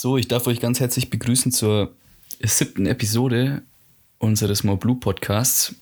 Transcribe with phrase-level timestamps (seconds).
[0.00, 1.92] So, ich darf euch ganz herzlich begrüßen zur
[2.40, 3.62] siebten Episode
[4.18, 5.74] unseres More Blue Podcasts.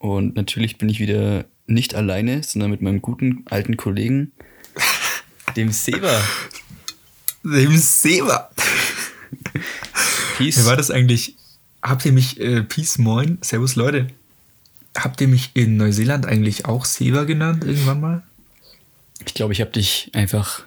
[0.00, 4.32] Und natürlich bin ich wieder nicht alleine, sondern mit meinem guten alten Kollegen,
[5.56, 6.20] dem Seba.
[7.44, 8.50] Dem Seba.
[10.36, 10.58] Peace.
[10.58, 11.36] Wie war das eigentlich?
[11.80, 14.08] Habt ihr mich, äh, Peace, moin, servus Leute.
[14.96, 18.22] Habt ihr mich in Neuseeland eigentlich auch Seba genannt irgendwann mal?
[19.24, 20.64] Ich glaube, ich habe dich einfach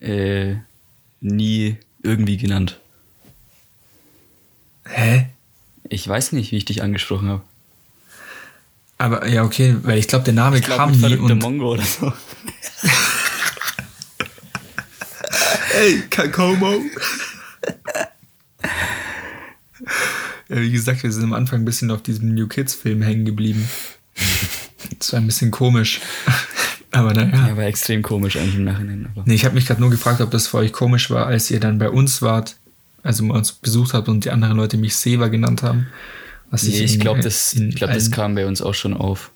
[0.00, 0.54] äh,
[1.22, 2.78] nie irgendwie genannt.
[4.84, 5.28] Hä?
[5.88, 7.42] Ich weiß nicht, wie ich dich angesprochen habe.
[8.98, 12.12] Aber ja, okay, weil ich glaube, der Name ich kam nie und Mongo oder so.
[15.74, 16.80] Ey, Kakomo.
[20.48, 23.24] ja, wie gesagt, wir sind am Anfang ein bisschen auf diesem New Kids Film hängen
[23.24, 23.68] geblieben.
[24.98, 26.00] Das war ein bisschen komisch.
[26.92, 27.48] Aber naja.
[27.48, 29.08] Ja, war extrem komisch eigentlich im Nachhinein.
[29.14, 29.24] Aber.
[29.26, 31.58] Nee, ich habe mich gerade nur gefragt, ob das für euch komisch war, als ihr
[31.58, 32.56] dann bei uns wart,
[33.02, 35.88] also uns besucht habt und die anderen Leute mich Seva genannt haben.
[36.50, 39.30] Was nee, ich, ich glaube, das, glaub, das kam bei uns auch schon auf.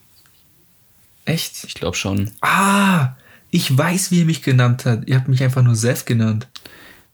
[1.24, 1.64] Echt?
[1.64, 2.30] Ich glaube schon.
[2.42, 3.16] Ah,
[3.50, 5.08] ich weiß, wie ihr mich genannt habt.
[5.08, 6.46] Ihr habt mich einfach nur Seth genannt.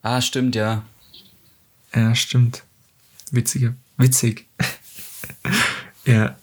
[0.02, 0.82] Ah, stimmt, ja.
[1.94, 2.64] Ja, stimmt.
[3.30, 3.74] Witzige.
[3.96, 4.46] Witzig.
[6.04, 6.36] ja.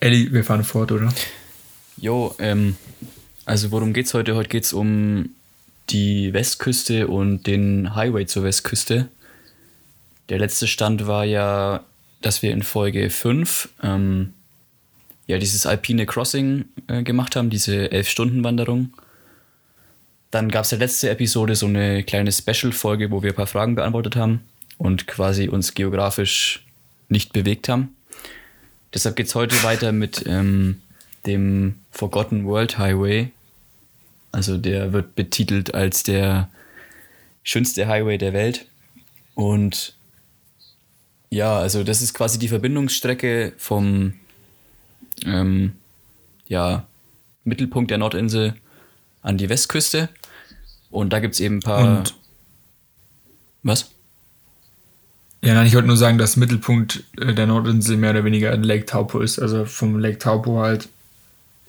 [0.00, 1.12] Ellie, wir fahren fort, oder?
[1.96, 2.76] Jo, ähm,
[3.46, 4.34] also worum geht's heute?
[4.34, 5.30] Heute geht's um
[5.88, 9.08] die Westküste und den Highway zur Westküste.
[10.28, 11.84] Der letzte Stand war ja,
[12.20, 14.34] dass wir in Folge 5 ähm,
[15.28, 18.92] ja dieses Alpine Crossing äh, gemacht haben, diese 11-Stunden-Wanderung.
[20.32, 23.76] Dann gab es der letzte Episode so eine kleine Special-Folge, wo wir ein paar Fragen
[23.76, 24.40] beantwortet haben
[24.76, 26.66] und quasi uns geografisch
[27.08, 27.94] nicht bewegt haben.
[28.92, 30.82] Deshalb geht es heute weiter mit ähm,
[31.26, 33.30] dem Forgotten World Highway,
[34.36, 36.50] also der wird betitelt als der
[37.42, 38.66] schönste Highway der Welt.
[39.34, 39.94] Und
[41.30, 44.12] ja, also das ist quasi die Verbindungsstrecke vom
[45.24, 45.72] ähm,
[46.48, 46.86] ja,
[47.44, 48.54] Mittelpunkt der Nordinsel
[49.22, 50.10] an die Westküste.
[50.90, 51.98] Und da gibt es eben ein paar.
[51.98, 52.14] Und
[53.62, 53.90] was?
[55.42, 58.84] Ja, nein, ich wollte nur sagen, dass Mittelpunkt äh, der Nordinsel mehr oder weniger Lake
[58.84, 59.38] Taupo ist.
[59.38, 60.90] Also vom Lake Taupo halt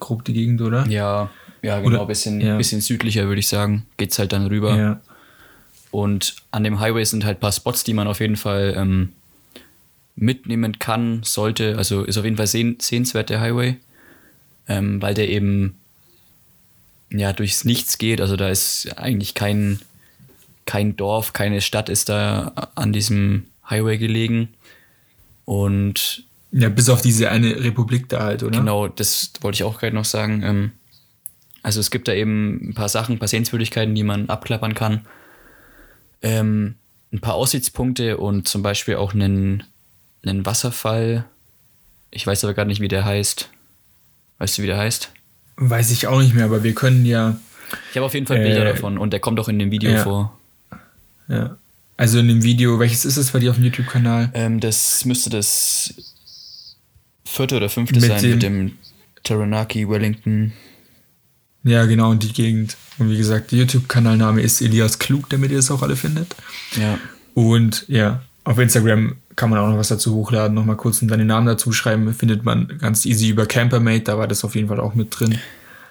[0.02, 0.86] grob die Gegend, oder?
[0.88, 1.30] Ja,
[1.62, 2.58] ja, genau, ein bisschen, ja.
[2.58, 3.86] bisschen südlicher, würde ich sagen.
[3.98, 4.78] Geht es halt dann rüber.
[4.78, 5.02] Ja.
[5.92, 9.14] Und an dem Highway sind halt ein paar Spots, die man auf jeden Fall ähm,
[10.16, 11.78] mitnehmen kann, sollte.
[11.78, 13.78] Also ist auf jeden Fall seh sehenswert der Highway,
[14.68, 15.76] ähm, weil der eben
[17.10, 18.20] ja durchs Nichts geht.
[18.20, 19.80] Also da ist eigentlich kein,
[20.66, 24.50] kein Dorf, keine Stadt ist da an diesem Highway gelegen.
[25.46, 28.60] Und ja, bis auf diese eine Republik da halt, oder?
[28.60, 30.42] Genau, das wollte ich auch gerade noch sagen.
[30.44, 30.72] Ähm,
[31.68, 35.02] also es gibt da eben ein paar Sachen, ein paar Sehenswürdigkeiten, die man abklappern kann.
[36.22, 36.76] Ähm,
[37.12, 39.64] ein paar Aussichtspunkte und zum Beispiel auch einen,
[40.24, 41.26] einen Wasserfall.
[42.10, 43.50] Ich weiß aber gar nicht, wie der heißt.
[44.38, 45.12] Weißt du, wie der heißt?
[45.58, 47.38] Weiß ich auch nicht mehr, aber wir können ja.
[47.92, 49.92] Ich habe auf jeden Fall Bilder äh, davon und der kommt auch in dem Video
[49.92, 50.40] ja, vor.
[51.28, 51.58] Ja.
[51.98, 54.32] Also in dem Video, welches ist es bei dir auf dem YouTube-Kanal?
[54.36, 55.94] Ähm, das müsste das
[57.26, 58.78] vierte oder fünfte mit sein dem, mit dem
[59.24, 60.54] Taranaki Wellington
[61.68, 62.78] ja, genau, in die Gegend.
[62.98, 66.36] Und wie gesagt, der YouTube-Kanalname ist Elias Klug, damit ihr es auch alle findet.
[66.76, 66.98] Ja.
[67.34, 71.20] Und ja, auf Instagram kann man auch noch was dazu hochladen, nochmal kurz und dann
[71.20, 74.68] den Namen dazu schreiben, findet man ganz easy über Campermate, da war das auf jeden
[74.68, 75.38] Fall auch mit drin.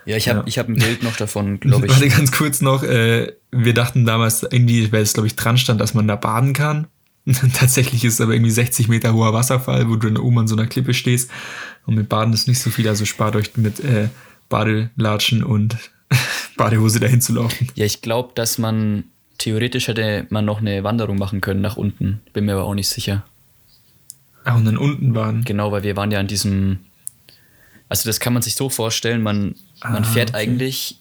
[0.04, 0.62] Ja, ich habe ja.
[0.62, 1.93] hab ein Bild noch davon, glaube ich.
[1.93, 5.81] Warte ganz kurz noch, äh, wir dachten damals irgendwie, weil es glaube ich dran stand,
[5.81, 6.87] dass man da baden kann.
[7.54, 10.56] Tatsächlich ist es aber irgendwie 60 Meter hoher Wasserfall, wo du dann oben an so
[10.56, 11.31] einer Klippe stehst.
[11.84, 14.08] Und mit Baden ist nicht so viel, also spart euch mit äh,
[14.49, 15.77] Badelatschen und
[16.57, 17.69] Badehose dahin zu laufen.
[17.75, 19.05] Ja, ich glaube, dass man
[19.39, 22.21] theoretisch hätte man noch eine Wanderung machen können nach unten.
[22.33, 23.25] Bin mir aber auch nicht sicher.
[24.45, 25.45] Ach, und dann unten waren.
[25.45, 26.79] Genau, weil wir waren ja an diesem.
[27.89, 30.39] Also, das kann man sich so vorstellen, man, ah, man fährt okay.
[30.39, 30.99] eigentlich.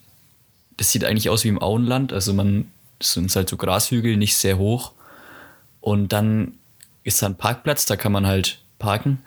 [0.77, 2.11] Das sieht eigentlich aus wie im Auenland.
[2.13, 2.71] Also, man.
[3.01, 4.93] Sind halt so Grashügel, nicht sehr hoch.
[5.81, 6.53] Und dann
[7.03, 9.19] ist da ein Parkplatz, da kann man halt parken.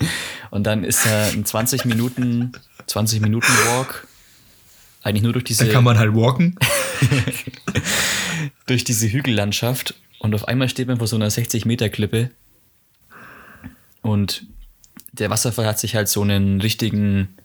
[0.52, 2.52] Und dann ist da ein 20 Minuten
[2.86, 4.06] 20 Minuten Walk.
[5.02, 5.66] Eigentlich nur durch diese.
[5.66, 6.58] Da kann man halt walken.
[8.66, 9.94] durch diese Hügellandschaft.
[10.18, 12.30] Und auf einmal steht man vor so einer 60-Meter-Klippe.
[14.02, 14.46] Und
[15.12, 17.36] der Wasserfall hat sich halt so einen richtigen,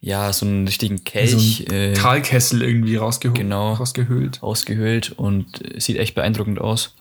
[0.00, 1.64] ja, so einen richtigen Kelch.
[1.66, 3.38] So einen äh, Talkessel irgendwie rausgeholt.
[3.38, 3.74] Genau.
[3.74, 4.42] Rausgehöhlt.
[4.42, 6.94] Ausgehöhlt und sieht echt beeindruckend aus.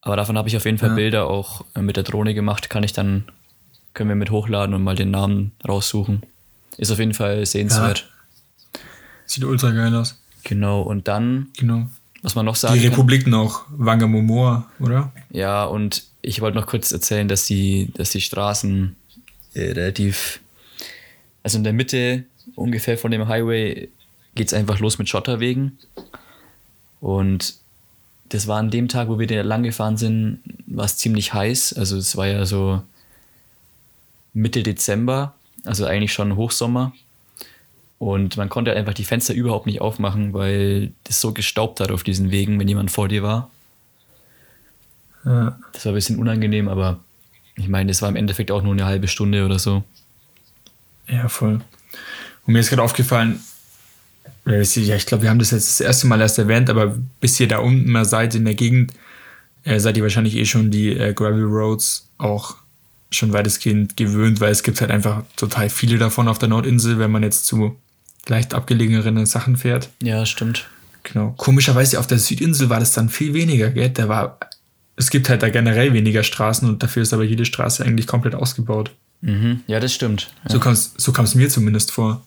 [0.00, 0.94] Aber davon habe ich auf jeden Fall ja.
[0.94, 2.68] Bilder auch mit der Drohne gemacht.
[2.68, 3.24] Kann ich dann
[3.94, 6.22] können wir mit hochladen und mal den Namen raussuchen.
[6.76, 8.00] Ist auf jeden Fall sehenswert.
[8.74, 8.80] Ja.
[9.26, 10.18] Sieht ultra geil aus.
[10.42, 11.88] Genau, und dann genau.
[12.22, 15.12] was man noch sagen Die Republik noch, Wangamomoa, oder?
[15.30, 18.96] Ja, und ich wollte noch kurz erzählen, dass die, dass die Straßen
[19.54, 20.40] äh, relativ,
[21.42, 22.24] also in der Mitte
[22.56, 23.88] ungefähr von dem Highway
[24.34, 25.78] geht es einfach los mit Schotterwegen.
[27.00, 27.54] Und
[28.30, 31.74] das war an dem Tag, wo wir da lang gefahren sind, war es ziemlich heiß.
[31.74, 32.82] Also es war ja so
[34.34, 35.34] Mitte Dezember,
[35.64, 36.92] also eigentlich schon Hochsommer.
[37.98, 42.02] Und man konnte einfach die Fenster überhaupt nicht aufmachen, weil das so gestaubt hat auf
[42.02, 43.50] diesen Wegen, wenn jemand vor dir war.
[45.24, 45.58] Ja.
[45.72, 47.00] Das war ein bisschen unangenehm, aber
[47.56, 49.84] ich meine, das war im Endeffekt auch nur eine halbe Stunde oder so.
[51.08, 51.60] Ja, voll.
[52.46, 53.40] Und mir ist gerade aufgefallen,
[54.46, 57.48] ja, ich glaube, wir haben das jetzt das erste Mal erst erwähnt, aber bis ihr
[57.48, 58.92] da unten mal seid in der Gegend,
[59.64, 62.56] äh, seid ihr wahrscheinlich eh schon die äh, Gravel Roads auch
[63.14, 67.10] schon weitestgehend gewöhnt, weil es gibt halt einfach total viele davon auf der Nordinsel, wenn
[67.10, 67.76] man jetzt zu
[68.26, 69.90] leicht abgelegeneren Sachen fährt.
[70.02, 70.66] Ja, stimmt.
[71.02, 71.34] Genau.
[71.36, 73.90] Komischerweise auf der Südinsel war das dann viel weniger, gell?
[73.90, 74.38] Da war,
[74.96, 78.34] es gibt halt da generell weniger Straßen und dafür ist aber jede Straße eigentlich komplett
[78.34, 78.90] ausgebaut.
[79.20, 79.60] Mhm.
[79.66, 80.30] Ja, das stimmt.
[80.44, 82.26] Ja, So kam es so kam's mir zumindest vor.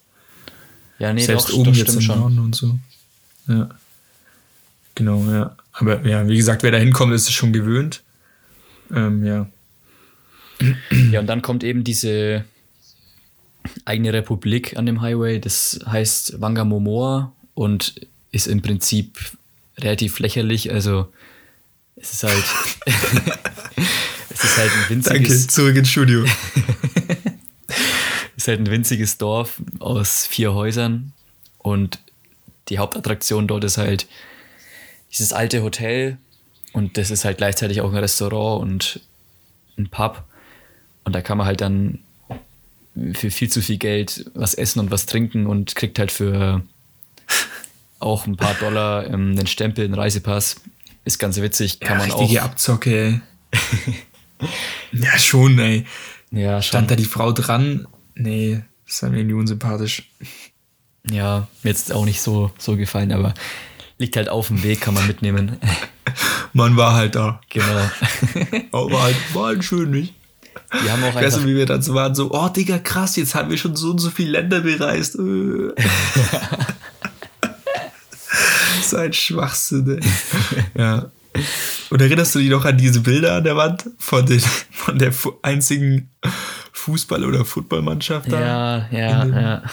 [1.00, 2.20] ja nee, Selbst doch, oben doch, jetzt im schon.
[2.20, 2.78] Norden und so.
[3.48, 3.70] Ja.
[4.96, 5.56] Genau, ja.
[5.74, 8.02] Aber ja, wie gesagt, wer da hinkommt, ist es schon gewöhnt.
[8.94, 9.48] Ähm, ja.
[11.12, 12.46] Ja, und dann kommt eben diese
[13.86, 15.40] eigene Republik an dem Highway.
[15.40, 19.18] Das heißt Wangamomoa und ist im Prinzip
[19.78, 20.72] relativ lächerlich.
[20.72, 21.12] Also
[21.96, 22.44] es ist halt,
[24.30, 26.26] es ist halt ein winziges, zurück ins Studio.
[28.36, 31.14] ist halt ein winziges Dorf aus vier Häusern
[31.58, 32.00] und
[32.70, 34.08] die Hauptattraktion dort ist halt
[35.12, 36.18] dieses alte Hotel
[36.74, 39.00] und das ist halt gleichzeitig auch ein Restaurant und
[39.78, 40.27] ein Pub
[41.08, 42.00] und da kann man halt dann
[43.14, 46.64] für viel zu viel Geld was essen und was trinken und kriegt halt für
[48.00, 50.58] auch ein paar Dollar ähm, einen Stempel, einen Reisepass.
[51.06, 52.48] Ist ganz witzig, kann ja, man richtige auch.
[52.48, 53.22] Abzocke,
[54.92, 55.86] ja, schon, ey.
[56.32, 56.68] Ja, schon.
[56.68, 57.88] Stand da die Frau dran?
[58.16, 58.60] Nee,
[59.00, 60.12] war mir irgendwie unsympathisch.
[61.10, 63.34] Ja, mir jetzt auch nicht so, so gefallen, aber
[63.98, 65.58] liegt halt auf dem Weg, kann man mitnehmen.
[66.54, 67.40] Man war halt da.
[67.50, 67.66] genau.
[68.72, 70.14] Aber war halt, war halt schön, nicht?
[70.82, 73.16] Wir haben auch Weißt einfach, du, wie wir dann so waren, so, oh Digga, krass,
[73.16, 75.16] jetzt haben wir schon so und so viele Länder bereist.
[75.16, 75.20] Äh.
[78.84, 80.82] so ein Schwachsinn, ey.
[80.82, 81.12] Ja.
[81.90, 85.14] Und erinnerst du dich noch an diese Bilder an der Wand von, den, von der
[85.42, 86.10] einzigen
[86.74, 88.40] Fußball- oder Footballmannschaft da?
[88.40, 89.64] ja, ja, ja.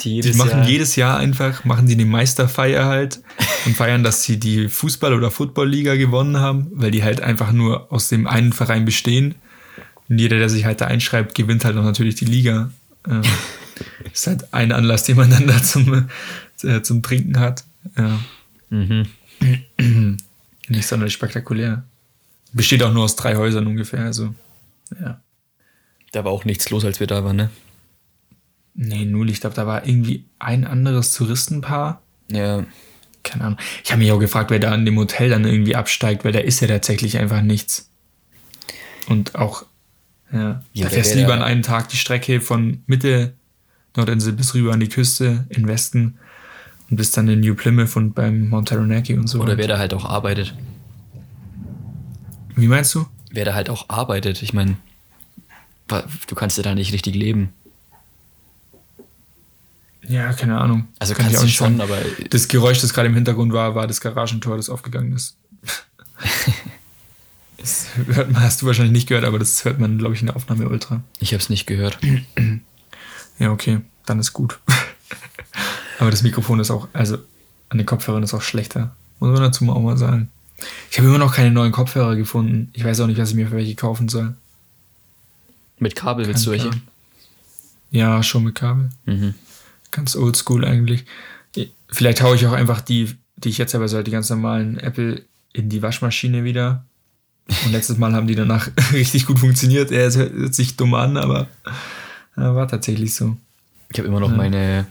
[0.00, 3.20] Die Die machen Jahr, jedes Jahr einfach, machen die eine Meisterfeier halt
[3.66, 7.92] und feiern, dass sie die Fußball- oder Footballliga gewonnen haben, weil die halt einfach nur
[7.92, 9.34] aus dem einen Verein bestehen.
[10.08, 12.70] Und jeder, der sich halt da einschreibt, gewinnt halt auch natürlich die Liga.
[13.06, 13.22] Ähm,
[14.12, 16.08] ist halt ein Anlass, den man dann da zum,
[16.62, 17.64] äh, zum Trinken hat.
[17.96, 18.18] Ja,
[18.70, 19.06] Mhm.
[20.68, 21.84] nicht sonderlich spektakulär.
[22.52, 24.34] Besteht auch nur aus drei Häusern ungefähr, also
[25.00, 25.20] ja.
[26.12, 27.50] Da war auch nichts los, als wir da waren, ne?
[28.74, 29.28] Nee, null.
[29.30, 32.02] Ich glaube, da war irgendwie ein anderes Touristenpaar.
[32.30, 32.64] Ja.
[33.22, 33.58] keine Ahnung.
[33.84, 36.38] Ich habe mich auch gefragt, wer da an dem Hotel dann irgendwie absteigt, weil da
[36.40, 37.90] ist ja tatsächlich einfach nichts.
[39.08, 39.64] Und auch,
[40.32, 43.34] ja, Ja, da fährst lieber an einem Tag die Strecke von Mitte
[43.96, 46.18] Nordinsel bis rüber an die Küste in Westen
[46.90, 49.40] und bist dann in New Plymouth und beim Mount Taranaki und so.
[49.40, 50.54] Oder wer da halt auch arbeitet.
[52.54, 53.06] Wie meinst du?
[53.30, 54.42] Wer da halt auch arbeitet.
[54.42, 54.76] Ich meine,
[55.88, 57.52] du kannst ja da nicht richtig leben.
[60.02, 60.88] Ja, keine Ahnung.
[60.98, 61.92] Also Kann ich kannst du nicht schon, sagen.
[61.92, 61.98] aber
[62.30, 65.36] Das Geräusch, das gerade im Hintergrund war, war das Garagentor, das aufgegangen ist.
[67.58, 70.26] das hört man, hast du wahrscheinlich nicht gehört, aber das hört man, glaube ich, in
[70.26, 71.02] der Aufnahme ultra.
[71.20, 71.98] ich habe es nicht gehört.
[73.38, 74.58] Ja, okay, dann ist gut.
[76.00, 77.18] Aber das Mikrofon ist auch, also
[77.68, 78.94] an den Kopfhörern ist auch schlechter.
[79.20, 80.30] Muss man dazu mal auch mal sagen.
[80.90, 82.70] Ich habe immer noch keine neuen Kopfhörer gefunden.
[82.72, 84.34] Ich weiß auch nicht, was ich mir für welche kaufen soll.
[85.78, 86.80] Mit Kabel willst du Kein welche?
[87.90, 88.90] Ja, schon mit Kabel.
[89.06, 89.34] Mhm.
[89.90, 91.04] Ganz oldschool eigentlich.
[91.90, 94.78] Vielleicht haue ich auch einfach die, die ich jetzt habe, also halt die ganz normalen
[94.78, 96.84] Apple in die Waschmaschine wieder.
[97.64, 99.90] Und letztes Mal haben die danach richtig gut funktioniert.
[99.90, 101.48] Er hört sich dumm an, aber
[102.36, 103.36] ja, war tatsächlich so.
[103.90, 104.86] Ich habe immer noch meine,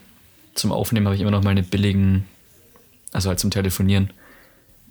[0.55, 2.25] zum Aufnehmen habe ich immer noch meine billigen,
[3.13, 4.09] also halt zum Telefonieren,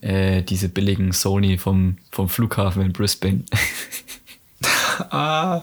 [0.00, 3.44] äh, diese billigen Sony vom, vom Flughafen in Brisbane.
[5.10, 5.60] Ah,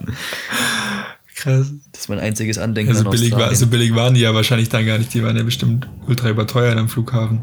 [1.36, 1.72] krass.
[1.92, 3.50] Das ist mein einziges Andenken Also an billig, war, Australien.
[3.50, 5.12] also billig waren die ja wahrscheinlich dann gar nicht.
[5.14, 7.42] Die waren ja bestimmt ultra überteuert am Flughafen.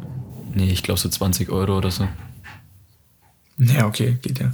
[0.54, 2.06] Nee, ich glaube so 20 Euro oder so.
[3.60, 4.52] Ja, okay, geht ja.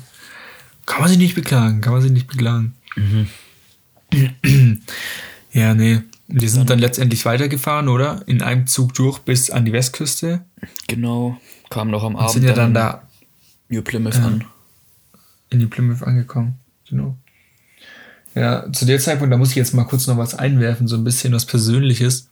[0.84, 2.74] Kann man sich nicht beklagen, kann man sich nicht beklagen.
[2.96, 3.28] Mhm.
[5.52, 6.00] ja, nee.
[6.28, 8.22] Wir sind dann letztendlich weitergefahren, oder?
[8.26, 10.44] In einem Zug durch bis an die Westküste.
[10.88, 13.08] Genau, kamen noch am Und Abend sind ja dann in da
[13.68, 14.26] New Plymouth Ja.
[14.26, 14.44] an.
[15.50, 16.56] in die Plymouth angekommen.
[16.88, 17.16] Genau.
[18.34, 21.04] Ja, zu der Zeitpunkt, da muss ich jetzt mal kurz noch was einwerfen, so ein
[21.04, 22.28] bisschen was Persönliches.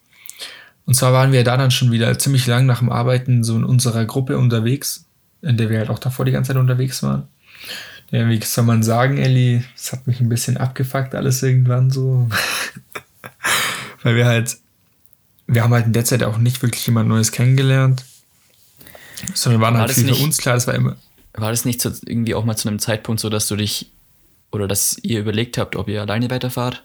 [0.85, 3.65] Und zwar waren wir da dann schon wieder ziemlich lang nach dem Arbeiten so in
[3.65, 5.04] unserer Gruppe unterwegs,
[5.45, 7.29] in der wir halt auch davor die ganze Zeit unterwegs waren.
[8.11, 12.29] Ja, wie soll man sagen, Elli, es hat mich ein bisschen abgefuckt alles irgendwann so.
[14.03, 14.57] Weil wir halt,
[15.47, 18.05] wir haben halt in der Zeit auch nicht wirklich jemand Neues kennengelernt.
[19.33, 20.97] Sondern waren War halt viel für nicht- uns klar, das war immer,
[21.33, 23.91] War das nicht so irgendwie auch mal zu einem Zeitpunkt so, dass du dich
[24.53, 26.83] oder dass ihr überlegt habt, ob ihr alleine weiterfahrt?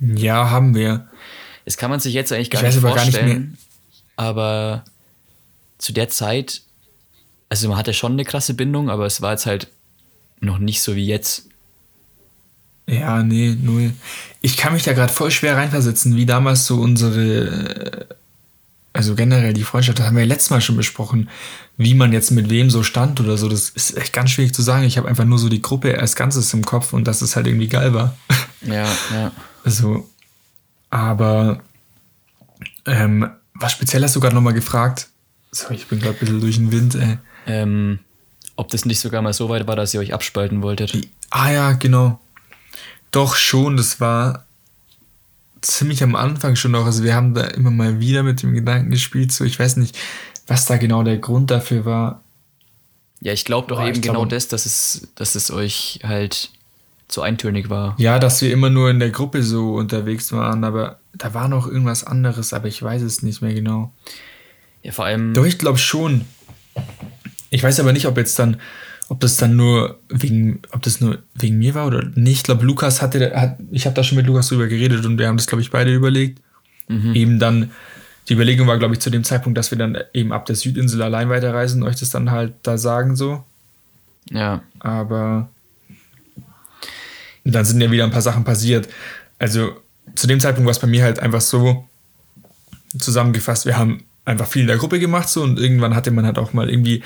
[0.00, 1.08] ja, haben wir.
[1.66, 3.58] Das kann man sich jetzt eigentlich gar Ich weiß nicht aber gar nicht vorstellen.
[4.16, 4.84] aber
[5.80, 6.62] zu der Zeit,
[7.48, 9.68] also man hatte schon eine krasse Bindung, aber es war jetzt halt
[10.40, 11.46] noch nicht so wie jetzt.
[12.86, 13.92] Ja, nee, null.
[14.40, 18.06] Ich kann mich da gerade voll schwer reinversetzen, wie damals so unsere,
[18.92, 21.28] also generell die Freundschaft, das haben wir ja letztes Mal schon besprochen,
[21.76, 23.48] wie man jetzt mit wem so stand oder so.
[23.48, 24.84] Das ist echt ganz schwierig zu sagen.
[24.84, 27.46] Ich habe einfach nur so die Gruppe als Ganzes im Kopf und dass es halt
[27.46, 28.16] irgendwie geil war.
[28.62, 29.32] Ja, ja.
[29.62, 30.08] Also,
[30.88, 31.60] aber
[32.86, 35.09] ähm, was speziell hast du gerade nochmal gefragt?
[35.52, 37.18] Sorry, ich bin gerade ein bisschen durch den Wind, ey.
[37.46, 37.98] Ähm,
[38.56, 40.96] ob das nicht sogar mal so weit war, dass ihr euch abspalten wolltet.
[41.30, 42.20] Ah ja, genau.
[43.10, 44.44] Doch schon, das war
[45.62, 46.86] ziemlich am Anfang schon noch.
[46.86, 49.96] Also wir haben da immer mal wieder mit dem Gedanken gespielt, so ich weiß nicht,
[50.46, 52.22] was da genau der Grund dafür war.
[53.20, 56.00] Ja, ich glaube doch Boah, eben ich genau glaub- das, dass es, dass es euch
[56.02, 56.50] halt
[57.08, 57.94] zu eintönig war.
[57.98, 61.66] Ja, dass wir immer nur in der Gruppe so unterwegs waren, aber da war noch
[61.66, 63.92] irgendwas anderes, aber ich weiß es nicht mehr genau.
[64.82, 65.34] Ja, vor allem.
[65.34, 66.22] Doch, ich glaube schon.
[67.50, 68.60] Ich weiß aber nicht, ob jetzt dann,
[69.08, 72.38] ob das dann nur wegen, ob das nur wegen mir war oder nicht.
[72.38, 75.26] Ich glaube, Lukas hatte, hat, ich habe da schon mit Lukas drüber geredet und wir
[75.26, 76.40] haben das, glaube ich, beide überlegt.
[77.14, 77.70] Eben dann,
[78.28, 81.02] die Überlegung war, glaube ich, zu dem Zeitpunkt, dass wir dann eben ab der Südinsel
[81.02, 83.44] allein weiterreisen und euch das dann halt da sagen so.
[84.30, 85.48] Ja, Aber
[87.44, 88.88] dann sind ja wieder ein paar Sachen passiert.
[89.38, 89.72] Also
[90.14, 91.88] zu dem Zeitpunkt war es bei mir halt einfach so
[92.98, 96.38] zusammengefasst, wir haben einfach viel in der Gruppe gemacht so und irgendwann hatte man halt
[96.38, 97.02] auch mal irgendwie,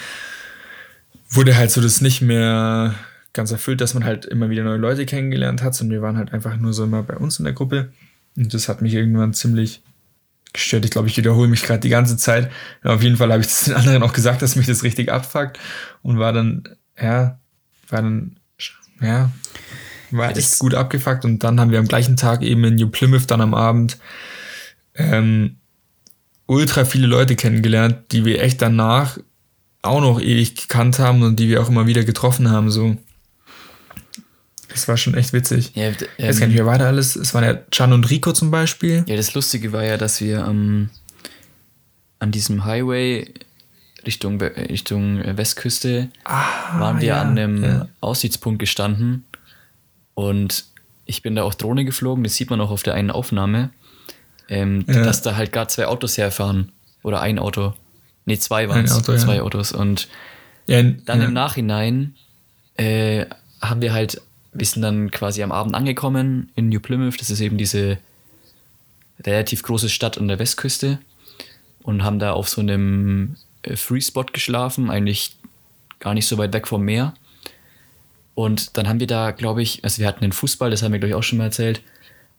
[1.31, 2.95] wurde halt so das nicht mehr
[3.33, 6.33] ganz erfüllt, dass man halt immer wieder neue Leute kennengelernt hat und wir waren halt
[6.33, 7.93] einfach nur so immer bei uns in der Gruppe
[8.37, 9.83] und das hat mich irgendwann ziemlich
[10.53, 10.85] gestört.
[10.85, 12.51] Ich glaube, ich wiederhole mich gerade die ganze Zeit.
[12.85, 15.11] Ja, auf jeden Fall habe ich das den anderen auch gesagt, dass mich das richtig
[15.11, 15.59] abfuckt
[16.03, 16.63] und war dann,
[17.01, 17.39] ja,
[17.89, 18.37] war dann,
[19.01, 19.33] ja,
[20.13, 22.89] war Ja, echt gut abgefuckt und dann haben wir am gleichen Tag eben in New
[22.89, 23.99] Plymouth dann am Abend
[24.95, 25.57] ähm,
[26.47, 29.19] ultra viele Leute kennengelernt, die wir echt danach
[29.83, 32.97] auch noch ewig gekannt haben und die wir auch immer wieder getroffen haben, so.
[34.69, 35.73] Das war schon echt witzig.
[35.75, 37.15] ja, Ich ähm, nicht, wer war da alles?
[37.17, 39.05] Es waren ja Can und Rico zum Beispiel.
[39.07, 40.91] ja, das Lustige war ja, dass wir ähm,
[42.19, 43.33] an diesem Highway
[44.05, 47.89] Richtung, We- Richtung äh, Westküste Ah, waren wir ja, an einem ja.
[48.01, 49.25] Aussichtspunkt gestanden
[50.15, 50.65] und
[51.07, 53.71] ich bin da auch Drohne geflogen, das sieht man auch auf der einen Aufnahme,
[54.49, 55.03] ähm, Ja.
[55.05, 56.73] dass da halt gar zwei Autos herfahren
[57.03, 57.75] oder ein Auto.
[58.27, 59.19] Ne, zwei waren es, Auto, ja.
[59.19, 60.09] zwei Autos und
[60.67, 61.27] Ja, Dann ja.
[61.27, 62.15] im Nachhinein
[62.77, 63.27] äh,
[63.61, 64.21] haben wir halt,
[64.53, 67.21] wir sind dann quasi am Abend angekommen in New Plymouth.
[67.21, 67.99] Das ist eben diese
[69.23, 70.99] relativ große Stadt an der Westküste
[71.83, 75.37] und haben da auf so einem äh, Free Spot geschlafen, eigentlich
[76.01, 77.15] gar nicht so weit weg vom Meer.
[78.35, 80.99] Und dann haben wir da, glaube ich, also wir hatten den Fußball, das haben wir,
[80.99, 81.83] glaube ich, auch schon mal erzählt,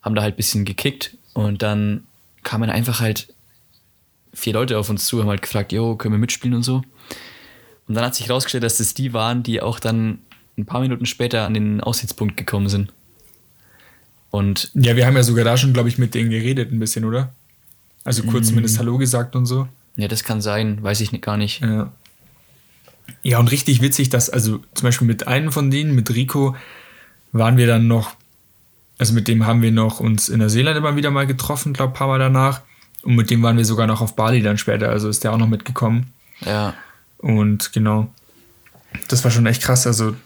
[0.02, 2.04] haben da halt ein bisschen gekickt und dann
[2.44, 3.28] kamen einfach halt
[4.32, 6.76] vier Leute auf uns zu, haben halt gefragt, jo, können wir mitspielen und so.
[7.86, 10.20] Und dann hat sich herausgestellt, dass das die waren, die auch dann
[10.56, 12.90] ein paar Minuten später an den Aussichtspunkt gekommen sind.
[14.30, 17.04] Und ja, wir haben ja sogar da schon, glaube ich, mit denen geredet ein bisschen,
[17.04, 17.34] oder?
[18.02, 19.68] Also kurz zumindest Hallo gesagt und so.
[19.96, 21.60] ja, das kann sein, weiß ich gar nicht.
[21.60, 21.92] Ja.
[23.22, 26.56] Ja, und richtig witzig, dass, also zum Beispiel mit einem von denen, mit Rico,
[27.32, 28.16] waren wir dann noch,
[28.98, 31.96] also mit dem haben wir noch uns in Neuseeland immer wieder mal getroffen, glaube ein
[31.96, 32.62] paar Mal danach.
[33.02, 35.38] Und mit dem waren wir sogar noch auf Bali dann später, also ist der auch
[35.38, 36.12] noch mitgekommen.
[36.40, 36.74] Ja,
[37.18, 38.12] Und genau,
[39.08, 39.86] das war schon echt krass.
[39.86, 40.16] Also,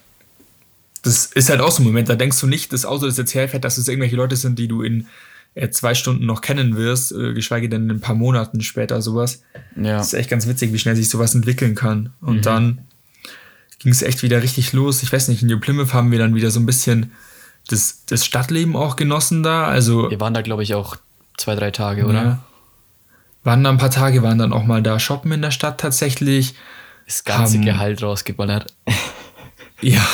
[1.03, 3.35] das ist halt auch so ein Moment, da denkst du nicht, das Auto, das jetzt
[3.35, 5.07] herfährt, dass es irgendwelche Leute sind, die du in
[5.55, 9.43] äh, zwei Stunden noch kennen wirst, äh, geschweige denn in ein paar Monaten später sowas.
[9.77, 9.99] ja.
[9.99, 12.13] Das ist echt ganz witzig, wie schnell sich sowas entwickeln kann.
[12.21, 12.79] Und dann
[13.79, 15.03] ging es echt wieder richtig los.
[15.03, 17.13] Ich weiß nicht, in New Plymouth haben wir dann wieder so ein bisschen
[17.71, 19.67] das, das Stadtleben auch genossen da.
[19.67, 20.97] Also Wir waren da, glaube ich, auch
[21.37, 22.23] zwei, drei Tage, oder?
[22.23, 22.39] ja,
[23.45, 26.55] waren da ein paar Tage, waren dann auch mal da shoppen in der Stadt tatsächlich.
[27.07, 28.75] Das ganze Haben- Gehalt rausgeballert.
[29.83, 30.07] Ja.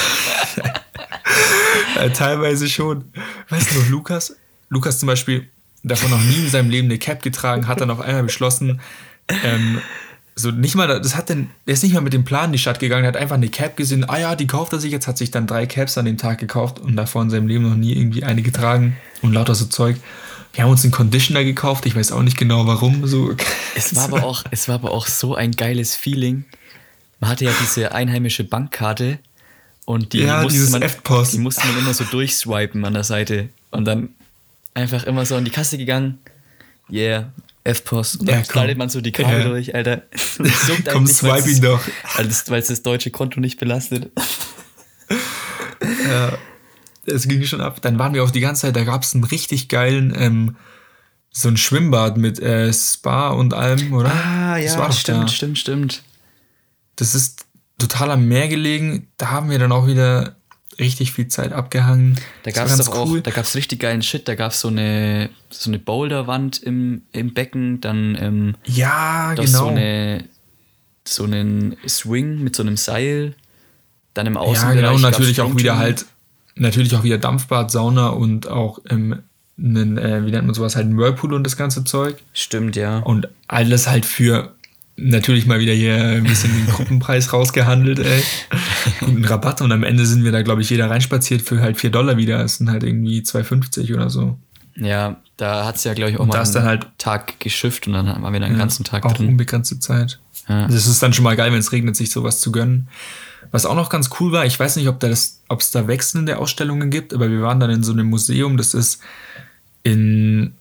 [1.98, 3.10] Äh, Teilweise schon.
[3.48, 4.36] Weißt du noch, Lukas?
[4.68, 5.48] Lukas zum Beispiel
[5.82, 8.80] davon noch nie in seinem Leben eine Cap getragen, hat dann auf einmal beschlossen,
[9.44, 9.80] ähm,
[10.38, 12.58] so nicht mal, das hat denn, er ist nicht mal mit dem Plan in die
[12.58, 15.08] Stadt gegangen, er hat einfach eine Cap gesehen, ah ja, die kauft er sich, jetzt
[15.08, 17.74] hat sich dann drei Caps an dem Tag gekauft und davor in seinem Leben noch
[17.74, 19.96] nie irgendwie eine getragen und lauter so Zeug.
[20.52, 23.06] Wir haben uns einen Conditioner gekauft, ich weiß auch nicht genau warum.
[23.06, 23.34] So.
[23.74, 26.44] Es war aber auch, es war aber auch so ein geiles Feeling.
[27.18, 29.18] Man hatte ja diese einheimische Bankkarte
[29.86, 30.82] und die, Ja, musste, man,
[31.32, 34.10] die musste man immer so durchswipen an der Seite und dann
[34.74, 36.18] einfach immer so an die Kasse gegangen.
[36.90, 37.32] Yeah,
[37.66, 38.20] F-Post.
[38.20, 39.44] Und dann Ja, schneidet man so die Karte Ja.
[39.48, 40.02] durch, Alter.
[40.68, 42.48] Juckt Komm, weil's swipe ihn das- doch.
[42.48, 44.10] Weil es das deutsche Konto nicht belastet.
[46.08, 46.32] Ja,
[47.06, 47.80] es ging schon ab.
[47.82, 50.56] Dann waren wir auch die ganze Zeit, da gab es einen richtig geilen, ähm,
[51.30, 54.08] so ein Schwimmbad mit äh, Spa und allem, oder?
[54.08, 55.28] Das war doch Ah, stimmt, da.
[55.28, 56.02] stimmt, stimmt.
[56.96, 57.44] Das ist
[57.78, 59.08] total am Meer gelegen.
[59.18, 60.35] Da haben wir dann auch wieder
[60.78, 62.16] richtig viel Zeit abgehangen.
[62.42, 64.28] Da gab es auch, da gab es richtig geilen Shit.
[64.28, 69.46] Da gab es so eine, so eine Boulderwand im, im Becken, dann ähm, Ja, genau.
[69.46, 70.24] so, eine,
[71.04, 73.34] so einen Swing mit so einem Seil,
[74.14, 74.94] dann im ja, Außenbereich genau.
[74.94, 76.06] Und gab's natürlich auch wieder halt,
[76.54, 79.22] natürlich auch wieder Dampfbad, Sauna und auch ähm,
[79.58, 82.16] einen, äh, wie nennt man sowas, halt ein Whirlpool und das ganze Zeug.
[82.32, 82.98] Stimmt, ja.
[82.98, 84.55] Und alles halt für
[84.96, 88.22] natürlich mal wieder hier ein bisschen den Gruppenpreis rausgehandelt, ey.
[89.00, 89.60] Guten Rabatt.
[89.60, 92.44] Und am Ende sind wir da, glaube ich, jeder reinspaziert für halt 4 Dollar wieder.
[92.44, 94.38] Es sind halt irgendwie 2,50 oder so.
[94.76, 97.40] Ja, da hat es ja, glaube ich, auch Und mal da ist dann halt- Tag
[97.40, 99.28] geschifft und dann waren wir dann den ganzen Tag auch drin.
[99.28, 100.18] unbegrenzte Zeit.
[100.48, 100.66] Ja.
[100.68, 102.88] Das ist dann schon mal geil, wenn es regnet, sich sowas zu gönnen.
[103.52, 105.86] Was auch noch ganz cool war, ich weiß nicht, ob da das, ob es da
[105.88, 109.00] wechselnde Ausstellungen gibt, aber wir waren dann in so einem Museum, das ist
[109.82, 110.52] in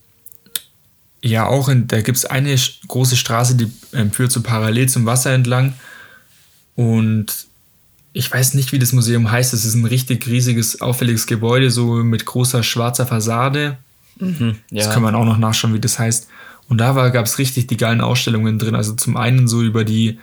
[1.29, 2.55] ja auch in, da gibt es eine
[2.88, 5.74] große Straße, die ähm, führt so parallel zum Wasser entlang.
[6.75, 7.48] Und
[8.13, 9.53] ich weiß nicht, wie das Museum heißt.
[9.53, 13.77] Es ist ein richtig riesiges, auffälliges Gebäude, so mit großer schwarzer Fassade.
[14.72, 14.94] Das ja.
[14.94, 16.27] kann man auch noch nachschauen, wie das heißt.
[16.70, 18.75] Und da gab es richtig die geilen Ausstellungen drin.
[18.75, 20.20] Also zum einen so über die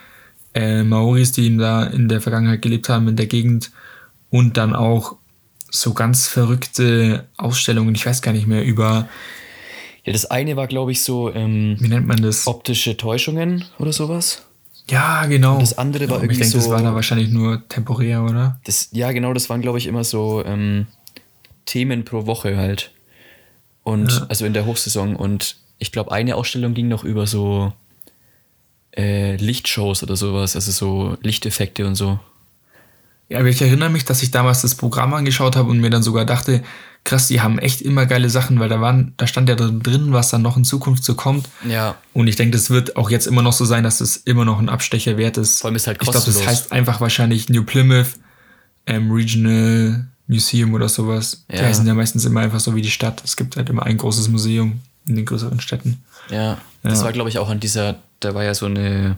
[0.55, 3.71] äh, Maoris, die in, da in der Vergangenheit gelebt haben in der Gegend.
[4.31, 5.17] Und dann auch
[5.71, 9.09] so ganz verrückte Ausstellungen, ich weiß gar nicht mehr, über,
[10.05, 12.47] ja, das eine war, glaube ich, so ähm, wie nennt man das?
[12.47, 14.43] optische Täuschungen oder sowas.
[14.91, 15.61] Ja, genau.
[15.61, 18.59] das andere war Aber irgendwie Ich denke, das so- war da wahrscheinlich nur temporär, oder?
[18.65, 20.87] Das, ja, genau, das waren, glaube ich, immer so ähm,
[21.67, 22.91] Themen pro Woche halt.
[23.85, 24.27] Und Ja.
[24.29, 25.15] also in der Hochsaison.
[25.15, 27.73] Und ich glaube, eine Ausstellung ging noch über so
[28.97, 32.19] äh, Lichtshows oder sowas, also so Lichteffekte und so.
[33.29, 36.03] Ja, aber ich erinnere mich, dass ich damals das Programm angeschaut habe und mir dann
[36.03, 36.63] sogar dachte,
[37.05, 40.31] krass, die haben echt immer geile Sachen, weil da waren, da stand ja drin, was
[40.31, 41.49] dann noch in Zukunft so kommt.
[41.69, 41.97] Ja.
[42.13, 44.59] Und ich denke, das wird auch jetzt immer noch so sein, dass es immer noch
[44.61, 45.61] ein Abstecher wert ist.
[45.61, 46.49] Vor allem ist halt Ich glaube, das kostenlos.
[46.49, 48.15] heißt einfach wahrscheinlich New Plymouth
[48.87, 51.45] ähm, Regional Museum oder sowas.
[51.51, 51.63] Die Ja.
[51.65, 53.21] heißen ja meistens immer einfach so wie die Stadt.
[53.25, 56.03] Es gibt halt immer ein großes Museum in den größeren Städten.
[56.31, 56.59] Ja.
[56.85, 57.05] Das Ja.
[57.07, 59.17] war, glaube ich, auch an dieser, da war ja so eine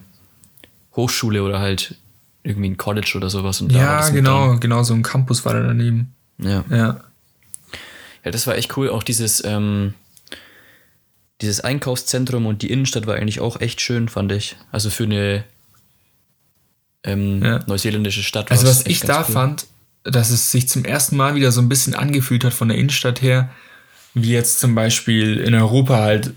[0.96, 1.96] Hochschule oder halt
[2.42, 3.60] irgendwie ein College oder sowas.
[3.60, 6.12] Und da war ja, das genau, genau, so ein Campus war da daneben.
[6.38, 6.64] Ja.
[6.70, 7.00] Ja.
[8.24, 8.88] Ja, das war echt cool.
[8.90, 9.94] Auch dieses, ähm,
[11.40, 14.56] dieses Einkaufszentrum und die Innenstadt war eigentlich auch echt schön, fand ich.
[14.72, 15.44] Also für eine
[17.02, 17.60] ähm, Ja.
[17.66, 18.50] neuseeländische Stadt.
[18.50, 19.32] Also was ich da cool.
[19.32, 19.66] fand,
[20.04, 23.20] dass es sich zum ersten Mal wieder so ein bisschen angefühlt hat von der Innenstadt
[23.22, 23.50] her,
[24.14, 26.32] wie jetzt zum Beispiel in Europa halt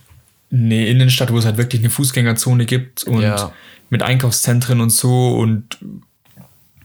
[0.51, 3.51] eine Innenstadt, wo es halt wirklich eine Fußgängerzone gibt und Ja.
[3.89, 5.77] mit Einkaufszentren und so und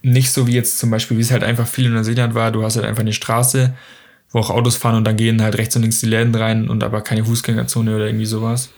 [0.03, 2.65] nicht so wie jetzt zum Beispiel, wie es halt einfach viel in Neuseeland war, du
[2.65, 3.73] hast halt einfach eine Straße,
[4.33, 6.83] wo auch Autos fahren und dann gehen halt rechts und links die Läden rein und
[6.85, 8.71] aber keine Fußgängerzone oder irgendwie sowas.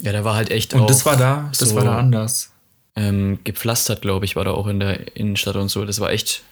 [0.00, 2.50] Ja, da war halt echt Und das war da, das so, war da anders.
[2.96, 5.84] Ähm, gepflastert, glaube ich, war da auch in der Innenstadt und so.
[5.84, 6.42] Das war echt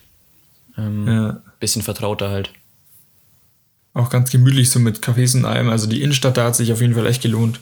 [0.77, 1.41] ähm, Ja.
[1.59, 2.51] bisschen vertrauter halt.
[3.93, 5.69] Auch ganz gemütlich, so mit Cafés und allem.
[5.69, 7.59] Also die Innenstadt da hat sich auf jeden Fall echt gelohnt.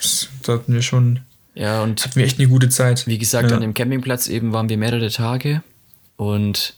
[0.00, 1.20] Das- Da hatten wir schon,
[1.54, 3.06] Ja, und hatten wir echt eine gute Zeit.
[3.06, 3.56] Wie gesagt, ja.
[3.56, 5.62] an dem Campingplatz eben waren wir mehrere Tage
[6.16, 6.74] und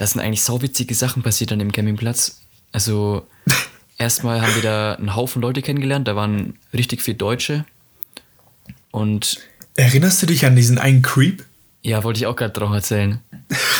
[0.00, 2.40] da sind eigentlich sauwitzige Sachen passiert an dem Campingplatz.
[2.72, 3.26] Also
[3.98, 7.66] erstmal haben wir da einen Haufen Leute kennengelernt, da waren richtig viele Deutsche
[8.90, 9.38] und
[9.76, 11.44] Erinnerst du dich an diesen einen Creep?
[11.82, 13.20] ja, wollte ich auch gerade drauf erzählen.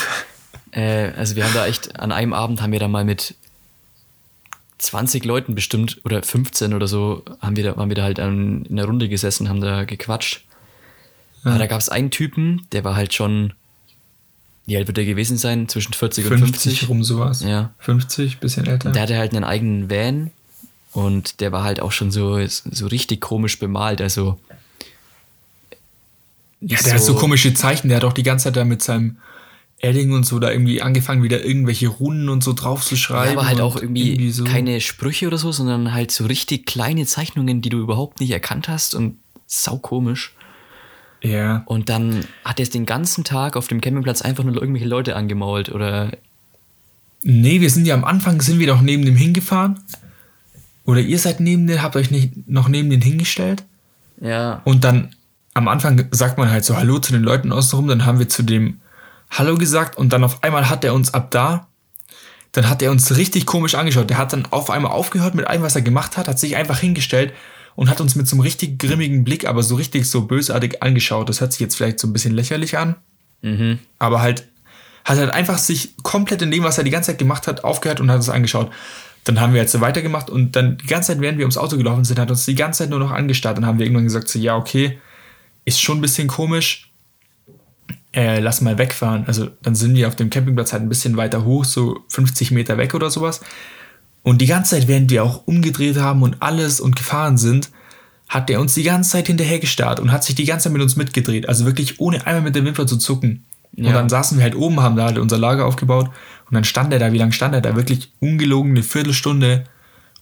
[0.73, 3.35] äh, also wir haben da echt, an einem Abend haben wir da mal mit
[4.79, 8.65] 20 Leuten bestimmt oder 15 oder so, haben wir da, waren wir da halt an,
[8.65, 10.45] in der Runde gesessen, haben da gequatscht.
[11.45, 13.55] Aber da gab es einen Typen, der war halt schon,
[14.67, 15.69] wie alt wird der gewesen sein?
[15.69, 16.89] Zwischen 40 und 50 50.
[16.89, 17.43] rum sowas.
[17.43, 17.73] Ja.
[17.79, 18.93] 50, bisschen älter.
[18.93, 20.31] Der hatte halt einen eigenen Van
[20.93, 24.01] und der war halt auch schon so, so richtig komisch bemalt.
[24.01, 24.39] Also.
[26.61, 27.89] ja, der hat so komische Zeichen.
[27.89, 29.17] Der hat auch die ganze Zeit da mit seinem
[29.83, 33.35] Edding und so da irgendwie angefangen, wieder irgendwelche Runen und so drauf zu schreiben.
[33.35, 34.45] Ja, aber halt auch und irgendwie, so.
[34.45, 38.69] keine Sprüche oder so, sondern halt so richtig kleine Zeichnungen, die du überhaupt nicht erkannt
[38.69, 40.35] hast und sau komisch.
[41.23, 41.63] Ja.
[41.67, 45.17] Und dann hat er es den ganzen Tag auf dem Campingplatz einfach nur irgendwelche Leute
[45.17, 46.11] angemault oder
[47.23, 49.79] Nee, wir sind ja am Anfang, sind wir doch neben dem hingefahren.
[50.85, 53.63] Oder ihr seid neben dem, habt euch nicht noch neben den hingestellt.
[54.21, 54.63] ja.
[54.65, 55.15] Und dann
[55.53, 58.43] am Anfang sagt man halt so Hallo zu den Leuten außenrum, dann haben wir zu
[58.43, 58.81] dem
[59.31, 61.67] Hallo gesagt und dann auf einmal hat er uns ab da,
[62.53, 64.11] dann hat er uns richtig komisch angeschaut.
[64.11, 66.79] Der hat dann auf einmal aufgehört mit allem, was er gemacht hat, hat sich einfach
[66.79, 67.33] hingestellt
[67.81, 71.31] und hat uns mit so einem richtig grimmigen Blick, aber so richtig so bösartig angeschaut.
[71.31, 72.97] Das hört sich jetzt vielleicht so ein bisschen lächerlich an,
[73.41, 73.79] Mhm.
[73.99, 74.47] aber halt
[75.07, 77.99] hat halt einfach sich komplett in dem, was er die ganze Zeit gemacht hat, aufgehört
[78.03, 78.71] und hat es angeschaut.
[79.25, 81.79] Dann haben wir jetzt so weitergemacht und dann die ganze Zeit, während wir ums Auto
[81.79, 83.57] gelaufen sind, hat uns die ganze Zeit nur noch angestarrt.
[83.57, 84.99] Dann haben wir irgendwann gesagt, so, ja, okay,
[85.65, 86.93] ist schon ein bisschen komisch,
[88.13, 89.25] äh, lass mal wegfahren.
[89.27, 92.77] Also dann sind wir auf dem Campingplatz halt ein bisschen weiter hoch, so 50 Meter
[92.77, 93.41] weg oder sowas.
[94.23, 97.71] Und die ganze Zeit, während wir auch umgedreht haben und alles und gefahren sind,
[98.29, 100.83] hat der uns die ganze Zeit hinterher gestarrt und hat sich die ganze Zeit mit
[100.83, 101.49] uns mitgedreht.
[101.49, 103.45] Also wirklich ohne einmal mit der Wimper zu zucken.
[103.77, 103.89] Ja.
[103.89, 106.93] Und dann saßen wir halt oben, haben da halt unser Lager aufgebaut und dann stand
[106.93, 107.77] er da, wie lange stand er da?
[107.77, 109.65] Wirklich ungelogen eine Viertelstunde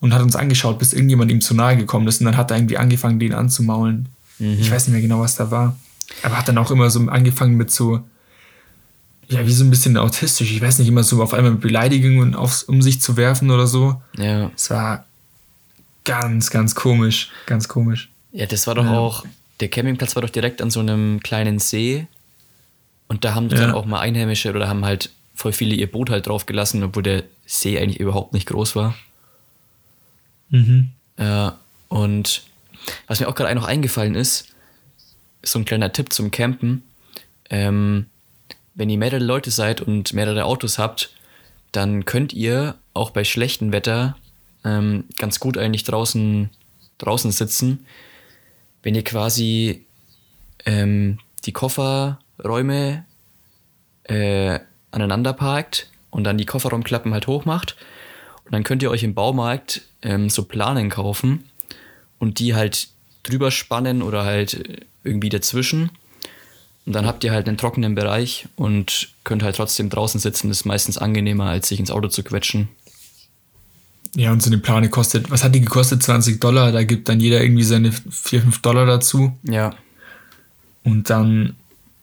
[0.00, 2.56] und hat uns angeschaut, bis irgendjemand ihm zu nahe gekommen ist und dann hat er
[2.56, 4.08] irgendwie angefangen, den anzumaulen.
[4.38, 5.76] Ich weiß nicht mehr genau, was da war.
[6.22, 8.00] Aber hat dann auch immer so angefangen mit so,
[9.28, 10.50] ja, wie so ein bisschen autistisch.
[10.50, 13.66] Ich weiß nicht, immer so auf einmal mit Beleidigungen aufs, um sich zu werfen oder
[13.66, 14.00] so.
[14.16, 14.50] Ja.
[14.56, 15.04] Es war
[16.04, 17.30] ganz, ganz komisch.
[17.46, 18.08] Ganz komisch.
[18.32, 18.98] Ja, das war doch Ja.
[18.98, 19.24] auch,
[19.60, 22.06] der Campingplatz war doch direkt an so einem kleinen See.
[23.08, 23.74] Und da haben dann Ja.
[23.74, 27.24] auch mal Einheimische oder haben halt voll viele ihr Boot halt drauf gelassen, obwohl der
[27.46, 28.94] See eigentlich überhaupt nicht groß war.
[30.50, 30.90] Mhm.
[31.18, 32.42] Ja, und
[33.06, 34.48] was mir auch gerade noch eingefallen ist,
[35.42, 36.82] so ein kleiner Tipp zum Campen.
[37.50, 38.06] Ähm,
[38.78, 41.10] wenn ihr mehrere Leute seid und mehrere Autos habt,
[41.72, 44.16] dann könnt ihr auch bei schlechtem Wetter
[44.64, 46.48] ähm, ganz gut eigentlich draußen,
[46.98, 47.84] draußen sitzen.
[48.82, 49.84] Wenn ihr quasi
[50.64, 53.04] ähm, die Kofferräume
[54.04, 54.60] äh,
[54.92, 57.76] aneinander parkt und dann die Kofferraumklappen halt hochmacht.
[58.44, 61.50] Und dann könnt ihr euch im Baumarkt ähm, so Planen kaufen
[62.18, 62.88] und die halt
[63.24, 65.90] drüber spannen oder halt äh, irgendwie dazwischen.
[66.88, 70.48] Und dann habt ihr halt einen trockenen Bereich und könnt halt trotzdem draußen sitzen.
[70.48, 72.70] Das ist meistens angenehmer, als sich ins Auto zu quetschen.
[74.14, 76.02] Ja, und so eine Plane kostet, was hat die gekostet?
[76.02, 76.72] 20 Dollar.
[76.72, 79.36] Da gibt dann jeder irgendwie seine 4, 5 Dollar dazu.
[79.42, 79.74] Ja.
[80.82, 81.56] Und dann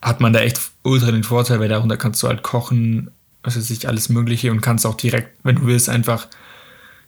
[0.04, 3.10] hat man da echt ultra den Vorteil, weil darunter kannst du halt kochen,
[3.42, 6.28] was weiß ich, alles Mögliche und kannst auch direkt, wenn du willst, einfach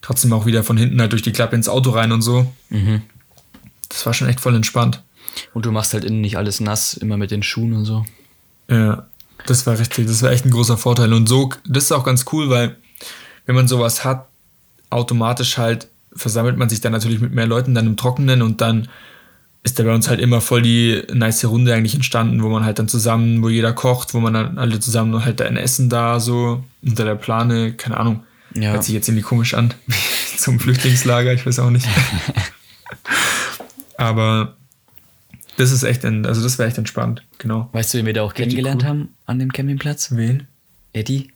[0.01, 2.51] trotzdem auch wieder von hinten halt durch die Klappe ins Auto rein und so.
[2.71, 3.03] Mhm.
[3.87, 5.03] Das war schon echt voll entspannt.
[5.53, 8.05] Und du machst halt innen nicht alles nass, immer mit den Schuhen und so.
[8.69, 9.07] Ja,
[9.45, 11.13] das war richtig, das war echt ein großer Vorteil.
[11.13, 12.75] Und so, das ist auch ganz cool, weil
[13.45, 14.27] wenn man sowas hat,
[14.89, 18.87] automatisch halt versammelt man sich dann natürlich mit mehr Leuten dann im Trockenen und dann
[19.63, 22.79] ist da bei uns halt immer voll die nice Runde eigentlich entstanden, wo man halt
[22.79, 26.63] dann zusammen, wo jeder kocht, wo man dann alle zusammen halt ein Essen da so
[26.81, 28.23] unter der Plane, keine Ahnung.
[28.53, 28.71] Ja.
[28.71, 29.73] Hört sich jetzt irgendwie komisch an.
[30.37, 31.87] Zum Flüchtlingslager, ich weiß auch nicht.
[33.97, 34.56] Aber
[35.57, 37.69] das ist echt, ein, also das wäre echt entspannt, genau.
[37.73, 38.89] Weißt du, wen wir da auch kennengelernt cool.
[38.89, 40.11] haben an dem Campingplatz?
[40.11, 40.47] Wen?
[40.93, 41.31] Eddie.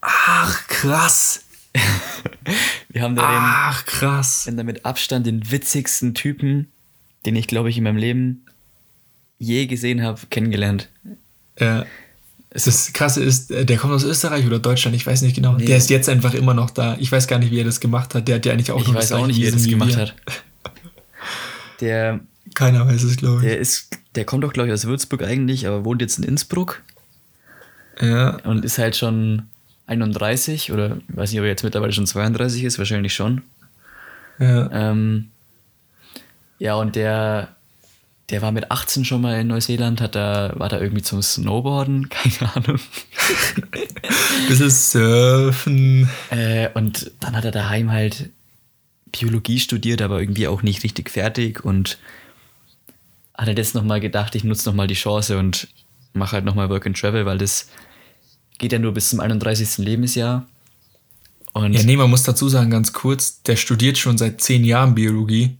[0.00, 1.44] Ach, krass.
[2.88, 4.44] Wir haben da Ach, krass.
[4.44, 6.66] den, den mit Abstand den witzigsten Typen,
[7.24, 8.44] den ich, glaube ich, in meinem Leben
[9.38, 10.88] je gesehen habe, kennengelernt.
[11.58, 11.86] Ja.
[12.50, 15.52] Das Krasse ist, äh, der kommt aus Österreich oder Deutschland, ich weiß nicht genau.
[15.52, 15.66] Nee.
[15.66, 16.96] Der ist jetzt einfach immer noch da.
[16.98, 18.26] Ich weiß gar nicht, wie er das gemacht hat.
[18.26, 19.96] Der hat ja eigentlich auch Ich noch weiß das auch nicht, wie er das gemacht
[19.96, 20.16] hat.
[21.80, 22.20] Der,
[22.54, 23.48] Keiner weiß es, glaube ich.
[23.48, 26.82] der ist, der kommt doch, glaube ich, aus Würzburg eigentlich, aber wohnt jetzt in Innsbruck
[28.00, 28.36] Ja.
[28.44, 29.42] und ist halt schon
[29.86, 33.42] 31 oder ich weiß nicht, ob er jetzt mittlerweile schon 32 ist, wahrscheinlich schon.
[34.38, 34.70] ja.
[34.72, 35.28] Ähm,
[36.58, 37.56] ja, und der,
[38.28, 42.08] der war mit 18 schon mal in Neuseeland, hat da, war da irgendwie zum Snowboarden,
[42.10, 42.78] keine Ahnung.
[44.48, 46.08] Ist Surfen.
[46.30, 48.30] Äh, und dann hat er daheim halt
[49.12, 51.98] Biologie studiert, aber irgendwie auch nicht richtig fertig und
[53.40, 55.68] hat halt jetzt nochmal gedacht, ich nutze nochmal die Chance und
[56.12, 57.68] mache halt nochmal Work and Travel, weil das
[58.58, 59.78] geht ja nur bis zum 31.
[59.78, 60.46] Lebensjahr.
[61.54, 64.94] Und Ja, nee, man muss dazu sagen, ganz kurz, der studiert schon seit zehn Jahren
[64.94, 65.56] Biologie.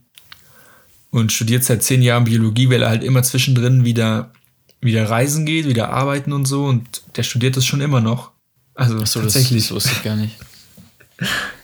[1.09, 4.31] Und studiert seit zehn Jahren Biologie, weil er halt immer zwischendrin wieder,
[4.79, 6.65] wieder reisen geht, wieder arbeiten und so.
[6.65, 8.29] Und der studiert das schon immer noch.
[8.75, 9.63] Also Achso, das, tatsächlich.
[9.63, 10.37] das wusste ich gar nicht.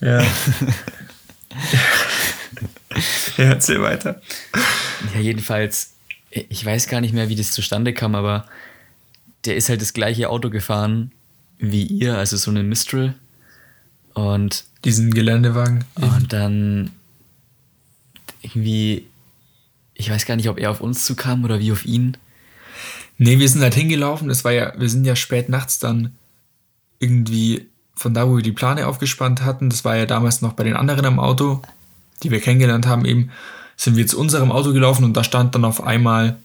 [0.01, 0.21] Ja.
[3.37, 4.21] ja, erzähl weiter.
[5.15, 5.96] Ja, jedenfalls,
[6.29, 8.45] ich weiß gar nicht mehr, wie das zustande kam, aber
[9.45, 11.11] der ist halt das gleiche Auto gefahren
[11.59, 13.15] wie ihr, also so einen Mistral.
[14.13, 15.85] Und, Diesen Geländewagen.
[15.95, 16.91] und dann
[18.41, 19.07] irgendwie,
[19.93, 22.17] ich weiß gar nicht, ob er auf uns zukam oder wie auf ihn.
[23.17, 24.27] Nee, wir sind halt hingelaufen.
[24.27, 26.13] Das war ja, wir sind ja spät nachts dann
[26.99, 29.69] irgendwie von da, wo wir die Plane aufgespannt hatten.
[29.69, 31.61] Das war ja damals noch bei den anderen am Auto,
[32.21, 33.31] die wir kennengelernt haben, eben
[33.77, 36.37] sind wir zu unserem Auto gelaufen und da stand dann auf einmal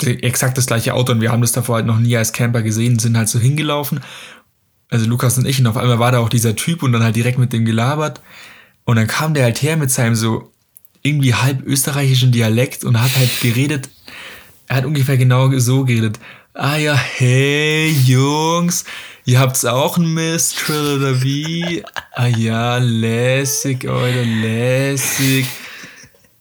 [0.00, 3.00] exakt das gleiche Auto und wir haben das davor halt noch nie als Camper gesehen,
[3.00, 4.00] sind halt so hingelaufen.
[4.90, 7.16] Also Lukas und ich und auf einmal war da auch dieser Typ und dann halt
[7.16, 8.20] direkt mit dem gelabert
[8.84, 10.52] und dann kam der halt her mit seinem so
[11.02, 13.88] irgendwie halb österreichischen Dialekt und hat halt geredet,
[14.66, 16.20] er hat ungefähr genau so geredet.
[16.54, 18.84] Ah ja, hey Jungs,
[19.24, 21.82] ihr habt's auch ein Mistral oder wie?
[22.12, 25.46] Ah ja, lässig, oder lässig.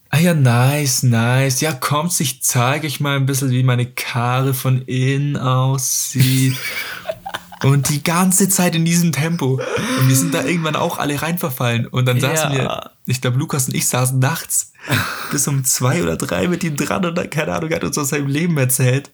[0.09, 1.61] Ah ja, nice, nice.
[1.61, 6.55] Ja, kommt, ich zeige euch mal ein bisschen, wie meine Karre von innen aussieht.
[7.63, 9.59] Und die ganze Zeit in diesem Tempo.
[9.99, 11.87] Und wir sind da irgendwann auch alle reinverfallen.
[11.87, 12.57] Und dann saßen Ja.
[12.57, 14.73] wir, ich glaube, Lukas und ich saßen nachts
[15.31, 17.97] bis um zwei oder drei mit ihm dran und dann, keine Ahnung, er hat uns
[17.97, 19.09] aus seinem Leben erzählt.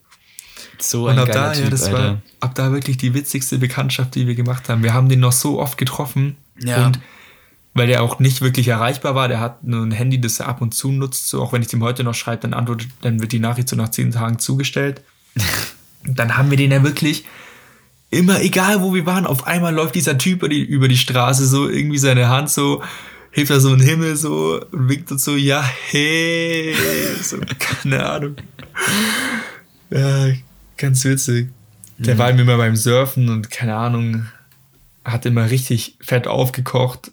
[0.77, 1.97] So Und ein ab geiler da, Typ, ja, das Alter.
[1.97, 4.83] war ab da wirklich die witzigste Bekanntschaft, die wir gemacht haben.
[4.83, 6.35] Wir haben den noch so oft getroffen.
[6.59, 6.85] Ja.
[6.87, 6.99] Und
[7.73, 10.61] weil der auch nicht wirklich erreichbar war, der hat nur ein Handy, das er ab
[10.61, 11.29] und zu nutzt.
[11.29, 13.75] So, auch wenn ich dem heute noch schreibe, dann antwortet, dann wird die Nachricht so
[13.75, 15.01] nach zehn Tagen zugestellt.
[16.07, 17.25] Und dann haben wir den ja wirklich
[18.11, 21.47] immer, egal wo wir waren, auf einmal läuft dieser Typ über die, über die Straße
[21.47, 22.83] so, irgendwie seine Hand so,
[23.31, 26.75] hebt er so in den Himmel so und winkt uns so, ja, hey,
[27.21, 28.35] so, keine Ahnung.
[29.89, 30.27] Ja,
[30.77, 31.49] ganz witzig.
[31.97, 34.27] Der war immer beim Surfen und keine Ahnung,
[35.05, 37.11] hat immer richtig fett aufgekocht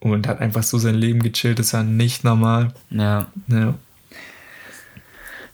[0.00, 1.58] und hat einfach so sein Leben gechillt.
[1.58, 2.72] Das war nicht normal.
[2.90, 3.26] Ja.
[3.48, 3.74] Ja.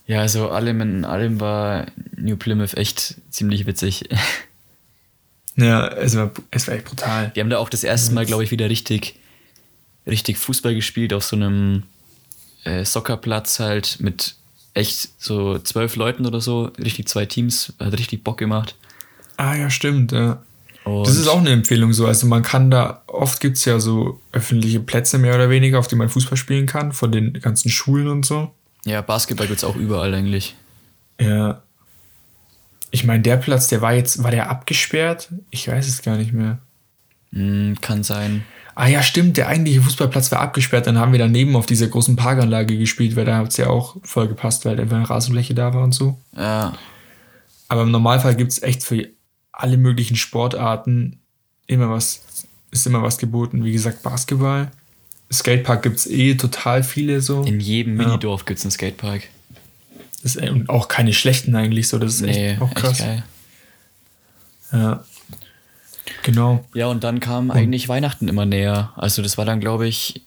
[0.06, 4.08] ja, also allem in allem war New Plymouth echt ziemlich witzig.
[5.56, 7.30] Ja, es war, es war echt brutal.
[7.34, 9.16] Wir haben da auch das erste Mal, glaube ich, wieder richtig,
[10.06, 11.82] richtig Fußball gespielt auf so einem
[12.64, 14.36] äh, Soccerplatz halt mit
[14.74, 18.76] echt so zwölf Leuten oder so, richtig zwei Teams, hat richtig Bock gemacht.
[19.36, 20.12] Ah ja, stimmt.
[20.12, 20.42] Ja.
[20.84, 22.06] Und Das ist auch eine Empfehlung so.
[22.06, 25.86] Also man kann da, oft gibt es ja so öffentliche Plätze mehr oder weniger, auf
[25.88, 28.50] denen man Fußball spielen kann, von den ganzen Schulen und so.
[28.84, 30.56] ja, Basketball gibt es auch überall eigentlich.
[31.20, 31.62] Ja.
[32.90, 35.30] Ich meine, der Platz, der war jetzt, war der abgesperrt?
[35.50, 36.58] Ich weiß es gar nicht mehr.
[37.32, 38.44] Hm, kann sein.
[38.74, 42.16] Ah ja, stimmt, der eigentliche Fußballplatz war abgesperrt, dann haben wir daneben auf dieser großen
[42.16, 45.74] Parkanlage gespielt, weil da hat es ja auch voll gepasst, weil einfach eine Rasenfläche da
[45.74, 46.18] war und so.
[46.34, 46.72] Ja,
[47.68, 49.08] Aber im Normalfall gibt es echt für
[49.52, 51.18] alle möglichen Sportarten
[51.66, 52.22] immer was,
[52.70, 53.64] ist immer was geboten.
[53.64, 54.70] Wie gesagt, Basketball.
[55.32, 57.42] Skatepark gibt es eh total viele so.
[57.44, 58.06] in jedem Ja.
[58.08, 59.28] Minidorf gibt es einen Skatepark.
[60.22, 62.98] Das ist, und auch keine schlechten eigentlich so, das ist echt Nee, auch echt krass.
[62.98, 63.24] geil.
[64.72, 65.04] ja.
[66.22, 66.64] Genau.
[66.74, 68.92] Ja, und dann kam eigentlich Weihnachten immer näher.
[68.96, 70.22] Also das war dann, glaube ich,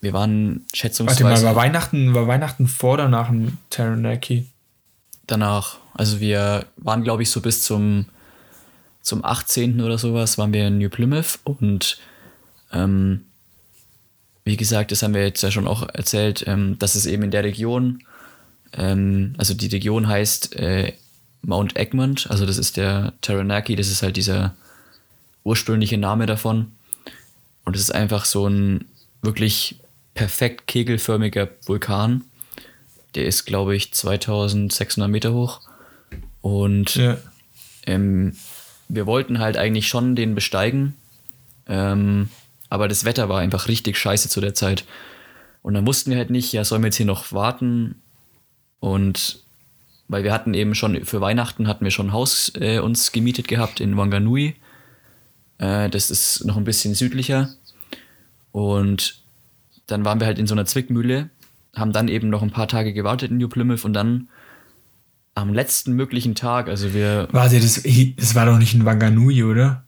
[0.00, 4.46] wir waren Warte schätzungsweise mal, war Weihnachten, war Weihnachten vor oder nach dem Taranaki?
[5.28, 5.78] danach.
[5.94, 8.06] Also wir waren, glaube ich, so bis zum,
[9.06, 9.80] zum 18.
[9.80, 11.98] oder sowas waren wir in New Plymouth und
[12.72, 13.24] ähm,
[14.44, 17.30] wie gesagt, das haben wir jetzt ja schon auch erzählt, ähm, dass es eben in
[17.30, 18.02] der Region,
[18.72, 20.92] ähm, also die Region heißt äh,
[21.42, 24.54] Mount Egmont, also das ist der Taranaki, das ist halt dieser
[25.44, 26.72] ursprüngliche Name davon.
[27.64, 28.86] Und es ist einfach so ein
[29.22, 29.76] wirklich
[30.14, 32.24] perfekt kegelförmiger Vulkan.
[33.14, 35.60] Der ist, glaube ich, 2600 Meter hoch.
[36.40, 37.16] Und Ja.
[37.86, 38.34] ähm,
[38.88, 40.94] wir wollten halt eigentlich schon den besteigen.
[41.66, 42.28] Ähm,
[42.68, 44.84] aber das Wetter war einfach richtig scheiße zu der Zeit.
[45.62, 48.02] Und dann wussten wir halt nicht, ja, sollen wir jetzt hier noch warten?
[48.80, 49.40] Und
[50.08, 53.48] weil wir hatten eben schon für Weihnachten hatten wir schon ein Haus äh, uns gemietet
[53.48, 54.54] gehabt in Wanganui.
[55.58, 57.50] Äh, das ist noch ein bisschen südlicher.
[58.52, 59.20] Und
[59.86, 61.30] dann waren wir halt in so einer Zwickmühle,
[61.74, 64.28] haben dann eben noch ein paar Tage gewartet in New Plymouth und dann
[65.36, 67.82] am letzten möglichen Tag, also wir, Warte, das,
[68.16, 69.84] das war doch nicht in Wanganui, oder?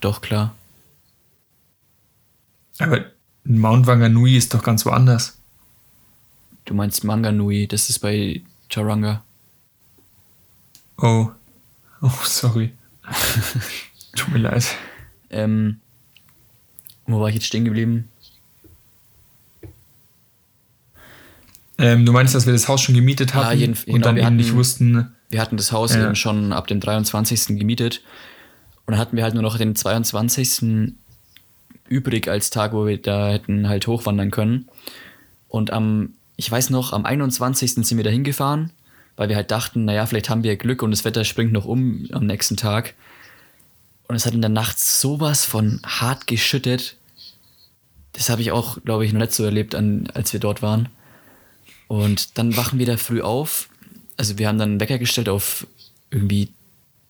[0.00, 0.54] doch klar,
[2.78, 3.04] Aber
[3.44, 5.36] Mount Wanganui ist doch ganz woanders.
[6.64, 9.24] du meinst Manganui, das ist bei Charanga.
[10.98, 11.30] Oh.
[12.00, 12.72] Oh, sorry.
[14.14, 14.64] Tut mir leid.
[15.30, 15.80] Ähm,
[17.06, 18.08] wo war ich jetzt stehen geblieben?
[21.78, 24.16] Ähm, du meinst, dass wir das Haus schon gemietet Ja, hatten jeden- und genau, dann
[24.16, 25.14] wir eben nicht hatten- wussten.
[25.30, 26.04] Wir hatten das Haus Ja.
[26.06, 27.58] eben schon ab dem 23.
[27.58, 28.02] gemietet
[28.86, 30.94] und dann hatten wir halt nur noch den 22.
[31.88, 34.68] übrig als Tag, wo wir da hätten halt hochwandern können.
[35.48, 37.84] Und am, ich weiß noch, am 21.
[37.86, 38.70] sind wir da hingefahren
[39.16, 42.06] weil wir halt dachten, naja, vielleicht haben wir Glück und das Wetter springt noch um
[42.12, 42.94] am nächsten Tag.
[44.06, 46.94] Und es hat in der Nacht sowas von hart geschüttet.
[48.12, 50.88] Das habe ich auch, glaube ich, noch nicht so erlebt, an, als wir dort waren.
[51.88, 53.68] Und dann wachen wir da früh auf.
[54.16, 55.66] Also wir haben dann einen Wecker gestellt auf
[56.10, 56.50] irgendwie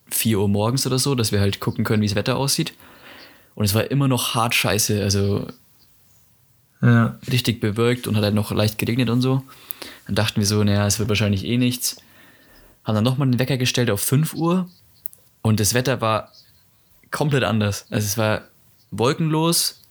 [0.09, 2.73] 4 Uhr morgens oder so, dass wir halt gucken können, wie das Wetter aussieht.
[3.55, 5.47] Und es war immer noch hart scheiße, also
[6.81, 7.17] Ja.
[7.29, 9.43] richtig bewölkt und hat halt noch leicht geregnet und so.
[10.05, 11.97] Dann dachten wir so, naja, es wird wahrscheinlich eh nichts.
[12.85, 14.69] Haben dann nochmal den Wecker gestellt auf 5 Uhr
[15.41, 16.31] und das Wetter war
[17.11, 17.85] komplett anders.
[17.89, 18.43] Also es war
[18.91, 19.81] wolkenlos,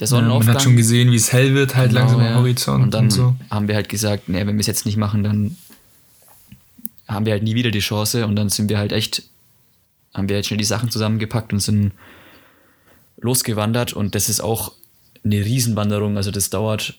[0.00, 0.14] der ja.
[0.14, 0.54] Man Sonnenaufgang.
[0.54, 2.30] hat schon gesehen, wie es hell wird, halt Genau, langsam ja.
[2.30, 3.36] am Horizont und und, dann so.
[3.50, 5.56] haben wir halt gesagt, nee, wenn wir es jetzt nicht machen, dann
[7.06, 9.24] haben wir halt nie wieder die Chance und dann sind wir halt echt,
[10.14, 11.92] haben wir halt schnell die Sachen zusammengepackt und sind
[13.20, 14.72] losgewandert und das ist auch
[15.24, 16.94] eine Riesenwanderung, also das dauert,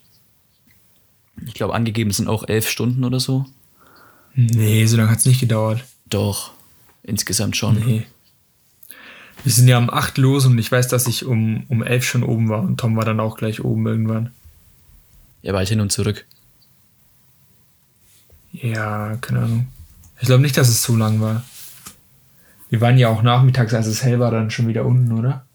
[1.46, 3.46] ich glaube angegeben sind auch elf Stunden oder so.
[4.36, 5.84] Nee, so lange hat es nicht gedauert.
[6.06, 6.52] Doch,
[7.04, 7.80] insgesamt schon.
[7.86, 8.06] Nee.
[9.44, 12.24] Wir sind ja um 8 los und ich weiß, dass ich um, um 11 schon
[12.24, 14.32] oben war und Tom war dann auch gleich oben irgendwann.
[15.42, 16.26] Ja, bald hin und zurück.
[18.52, 19.68] Ja, keine Ahnung.
[20.20, 21.44] Ich glaube nicht, dass es so lang war.
[22.70, 25.46] Wir waren ja auch nachmittags, als es hell war, dann schon wieder unten, oder?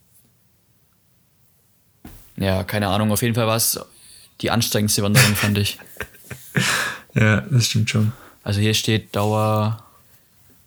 [2.37, 3.81] Ja, keine Ahnung, auf jeden Fall war es
[4.41, 5.79] die anstrengendste Wanderung, fand ich.
[7.15, 8.13] Ja, das stimmt schon.
[8.45, 9.83] Also hier steht Dauer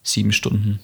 [0.01, 0.79] sieben Stunden.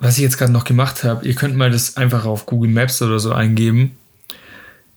[0.00, 3.00] Was ich jetzt gerade noch gemacht habe, ihr könnt mal das einfach auf Google Maps
[3.02, 3.92] oder so eingeben.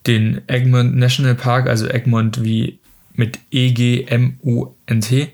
[0.08, 2.80] Den Egmont National Park, also Egmont wie
[3.14, 5.34] mit E E-G-M-O-N-T.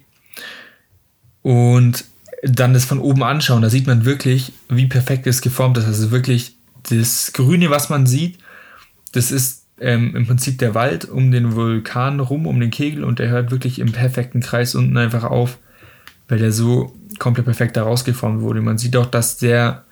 [1.43, 2.05] Und
[2.43, 3.61] dann das von oben anschauen.
[3.61, 5.85] Da sieht man wirklich, wie perfekt es geformt ist.
[5.85, 6.55] Also wirklich
[6.89, 8.39] das Grüne, was man sieht,
[9.11, 13.19] das ist ähm, im Prinzip der Wald um den Vulkan rum, um den Kegel und
[13.19, 15.57] der hört wirklich im perfekten Kreis unten einfach auf,
[16.29, 18.61] weil der so komplett perfekt da rausgeformt wurde.
[18.61, 19.83] Man sieht auch, dass der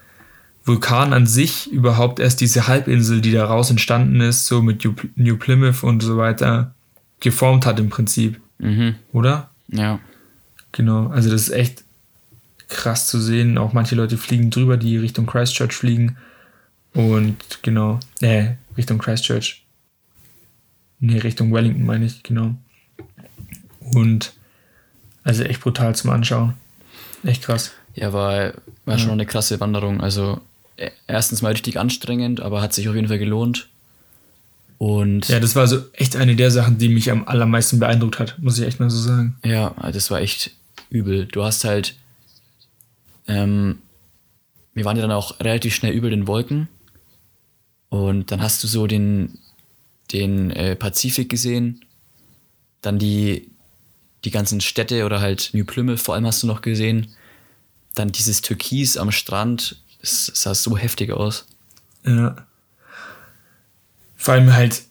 [0.63, 5.38] Vulkan an sich überhaupt erst diese Halbinsel, die daraus entstanden ist, so mit New New
[5.38, 6.73] Plymouth und so weiter,
[7.19, 8.95] geformt hat im Prinzip, Mhm.
[9.12, 9.50] oder?
[9.67, 10.00] Ja.
[10.71, 11.84] Genau, also das ist echt
[12.67, 13.58] krass zu sehen.
[13.58, 16.17] Auch manche Leute fliegen drüber, die Richtung Christchurch fliegen.
[16.93, 19.65] Und genau, äh, Richtung Christchurch.
[21.00, 22.56] Nee, Richtung Wellington meine ich, genau.
[23.80, 24.34] Und
[25.28, 26.54] also echt brutal zum Anschauen.
[27.24, 27.72] Echt krass.
[27.96, 28.54] Ja, war,
[28.86, 30.02] war schon eine krasse Wanderung.
[30.02, 30.40] Also
[30.78, 33.68] e- erstens mal richtig anstrengend, aber hat sich auf jeden Fall gelohnt.
[34.78, 38.38] Und Ja, das war so echt eine der Sachen, die mich am allermeisten beeindruckt hat,
[38.40, 39.36] muss ich echt mal so sagen.
[39.44, 40.52] Ja, das war echt
[40.92, 41.26] übel.
[41.26, 41.96] Du hast halt,
[43.28, 43.80] ähm,
[44.76, 46.68] wir waren ja dann auch relativ schnell über den Wolken
[47.90, 49.40] und dann hast du so den,
[50.13, 51.84] den äh, Pazifik gesehen,
[52.82, 53.50] dann die,
[54.28, 57.16] die ganzen Städte oder halt New Plymouth vor allem hast du noch gesehen,
[57.96, 61.48] dann dieses Türkis am Strand, das sah so heftig aus.
[62.06, 62.36] Ja.
[64.18, 64.84] Vor allem halt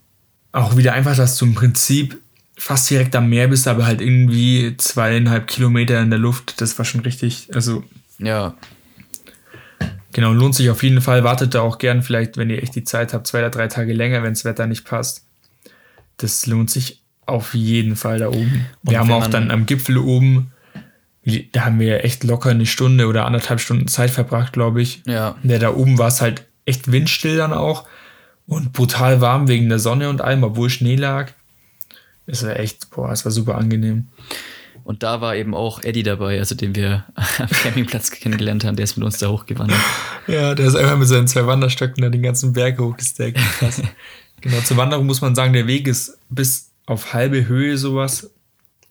[0.53, 2.18] auch wieder einfach, dass du im Prinzip
[2.57, 6.59] fast direkt am Meer bist, aber halt irgendwie zweieinhalb Kilometer in der Luft.
[6.62, 7.85] Das war schon richtig, also
[8.18, 8.55] Ja,
[10.12, 11.25] genau, lohnt sich auf jeden Fall.
[11.25, 13.92] Wartet da auch gern vielleicht, wenn ihr echt die Zeit habt, zwei oder drei Tage
[13.92, 15.27] länger, wenn das Wetter nicht passt.
[16.16, 18.66] Das lohnt sich auf jeden Fall da oben.
[18.84, 20.52] Und Wir haben auch dann am Gipfel oben,
[21.52, 25.02] da haben wir echt locker eine Stunde oder anderthalb Stunden Zeit verbracht, glaube ich.
[25.06, 27.84] ja, Ja, da oben war es halt echt windstill dann auch
[28.46, 31.32] und brutal warm wegen der Sonne und allem, obwohl Schnee lag.
[32.26, 34.08] Es war echt, boah, es war super angenehm.
[34.84, 37.04] Und da war eben auch Eddie dabei, also den wir
[37.38, 39.80] am Campingplatz kennengelernt haben, der ist mit uns da hochgewandert.
[40.28, 43.38] Ja, der ist einfach mit seinen zwei Wanderstöcken da den ganzen Berg hochgesteckt.
[43.58, 43.82] Krass.
[44.40, 48.31] genau, zur Wanderung muss man sagen, der Weg ist bis auf halbe Höhe sowas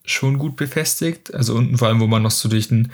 [0.06, 1.34] schon gut befestigt.
[1.34, 2.92] Also unten vor allem, wo man noch so durch den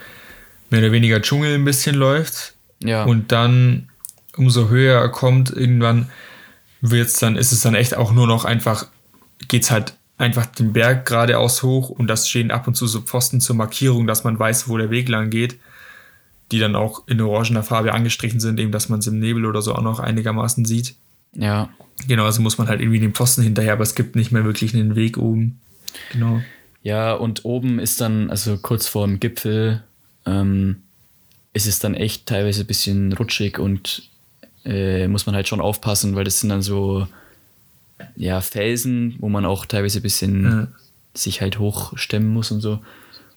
[0.69, 2.53] mehr oder weniger Dschungel ein bisschen läuft.
[2.83, 3.89] Ja, Und dann,
[4.37, 6.09] umso höher er kommt, irgendwann
[6.79, 8.87] wird's dann, ist es dann echt auch nur noch einfach,
[9.47, 13.41] geht's halt einfach den Berg geradeaus hoch und das stehen ab und zu so Pfosten
[13.41, 15.59] zur Markierung, dass man weiß, wo der Weg lang geht,
[16.51, 19.61] die dann auch in orangener Farbe angestrichen sind, eben, dass man es im Nebel oder
[19.61, 20.95] so auch noch einigermaßen sieht.
[21.33, 21.69] Ja.
[22.07, 24.73] Genau, also muss man halt irgendwie den Pfosten hinterher, aber es gibt nicht mehr wirklich
[24.73, 25.59] einen Weg oben.
[26.11, 26.41] Genau.
[26.81, 29.83] Ja, und oben ist dann, also kurz vor dem Gipfel,
[30.25, 30.77] ähm,
[31.53, 34.03] ist es dann echt teilweise ein bisschen rutschig und
[34.65, 37.07] äh, muss man halt schon aufpassen, weil das sind dann so
[38.15, 40.67] ja, Felsen, wo man auch teilweise ein bisschen Ja.
[41.13, 42.79] sich halt hochstemmen muss und so.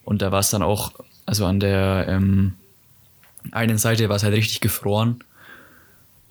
[0.05, 0.93] Und da war es dann auch,
[1.27, 2.55] also an der ähm,
[3.51, 5.21] einen Seite war es halt richtig gefroren.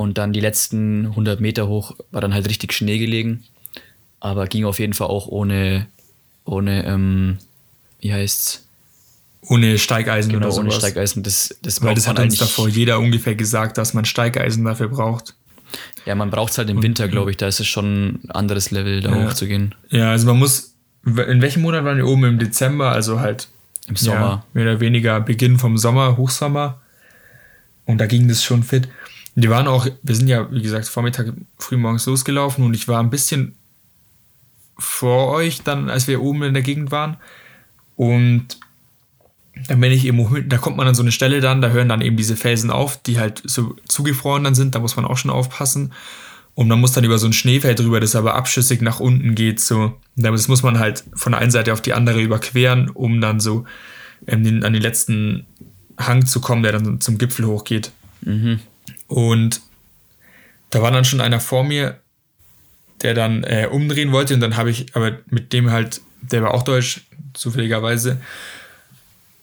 [0.03, 3.45] Und dann die letzten 100 Meter hoch war dann halt richtig Schnee gelegen.
[4.19, 5.87] Aber ging auf jeden Fall auch ohne,
[6.43, 7.37] ohne ähm,
[8.01, 8.67] wie heißt's,
[9.47, 10.65] Ohne Steigeisen genau, oder sowas.
[10.65, 11.23] ohne Steigeisen.
[11.23, 15.35] Das, das Weil das hat uns davor jeder ungefähr gesagt, dass man Steigeisen dafür braucht.
[16.05, 17.37] Ja, man braucht es halt im Winter, glaube ich.
[17.37, 19.25] Da ist es schon ein anderes Level, da Ja.
[19.29, 19.73] hochzugehen.
[19.89, 20.73] Ja, also man muss.
[21.05, 22.25] In welchem Monat waren wir oben?
[22.25, 23.47] Im Dezember, also halt
[23.87, 24.19] Im Sommer.
[24.19, 26.81] Ja, mehr oder weniger Beginn vom Sommer, Hochsommer.
[27.85, 28.87] Und da ging das schon fit.
[29.35, 33.09] Die waren auch, wir sind ja, wie gesagt, Vormittag frühmorgens losgelaufen und ich war ein
[33.09, 33.55] bisschen
[34.77, 37.17] vor euch dann, als wir oben in der Gegend waren.
[37.95, 38.59] Und
[39.67, 42.01] dann bin ich eben, da kommt man an so eine Stelle dann, da hören dann
[42.01, 45.31] eben diese Felsen auf, die halt so zugefroren dann sind, da muss man auch schon
[45.31, 45.93] aufpassen.
[46.55, 49.59] Und man muss dann über so ein Schneefeld drüber, das aber abschüssig nach unten geht,
[49.59, 49.93] so.
[50.15, 53.65] Das muss man halt von der einen Seite auf die andere überqueren, um dann so
[54.27, 55.47] ähm, an den letzten
[55.97, 57.91] Hang zu kommen, der dann zum Gipfel hochgeht.
[59.13, 59.61] Und
[60.71, 61.99] da war dann schon einer vor mir,
[63.03, 66.55] der dann äh, umdrehen wollte und dann habe ich, aber mit dem halt, der war
[66.55, 67.01] auch deutsch,
[67.35, 68.19] zufälligerweise.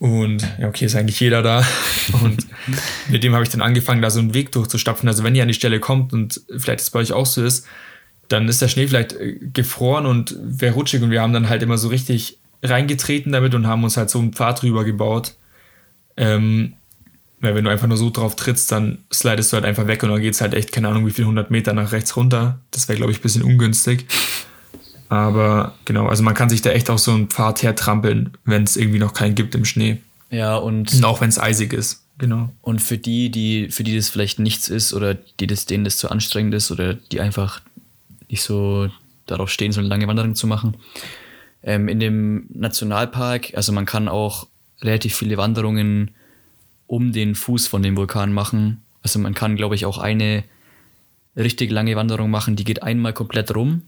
[0.01, 1.65] Und ja, okay, ist eigentlich jeder da.
[2.23, 2.47] Und
[3.11, 5.09] mit dem habe ich dann angefangen, da so einen Weg durchzustapfen.
[5.09, 7.67] Also wenn ihr an die Stelle kommt und vielleicht es bei euch auch so ist,
[8.27, 11.63] dann ist der Schnee vielleicht äh, gefroren und wäre rutschig und wir haben dann halt
[11.63, 15.35] immer so richtig reingetreten damit und haben uns halt so einen Pfad drüber gebaut.
[16.17, 16.75] Ähm,
[17.41, 20.11] weil wenn du einfach nur so drauf trittst, dann slidest du halt einfach weg und
[20.11, 22.61] dann geht es halt echt, keine Ahnung, wie viel 100 Meter nach rechts runter.
[22.71, 24.07] Das wäre, glaube ich, ein bisschen ungünstig.
[25.09, 28.77] Aber genau, also man kann sich da echt auf so einen Pfad hertrampeln, wenn es
[28.77, 29.99] irgendwie noch keinen gibt im Schnee.
[30.31, 32.05] Ja, und, Und auch wenn es eisig ist.
[32.19, 32.51] Genau.
[32.61, 35.97] und für die, die, für die das vielleicht nichts ist oder die das, denen das
[35.97, 37.63] zu anstrengend ist oder die einfach
[38.29, 38.91] nicht so
[39.25, 40.77] darauf stehen, so eine lange Wanderung zu machen.
[41.63, 44.49] Ähm, in dem Nationalpark, also man kann auch
[44.83, 46.11] relativ viele Wanderungen
[46.91, 48.83] um den Fuß von dem Vulkan machen.
[49.05, 50.43] Also man kann, glaube ich, auch eine
[51.37, 53.83] richtig lange Wanderung machen, die geht einmal komplett rum.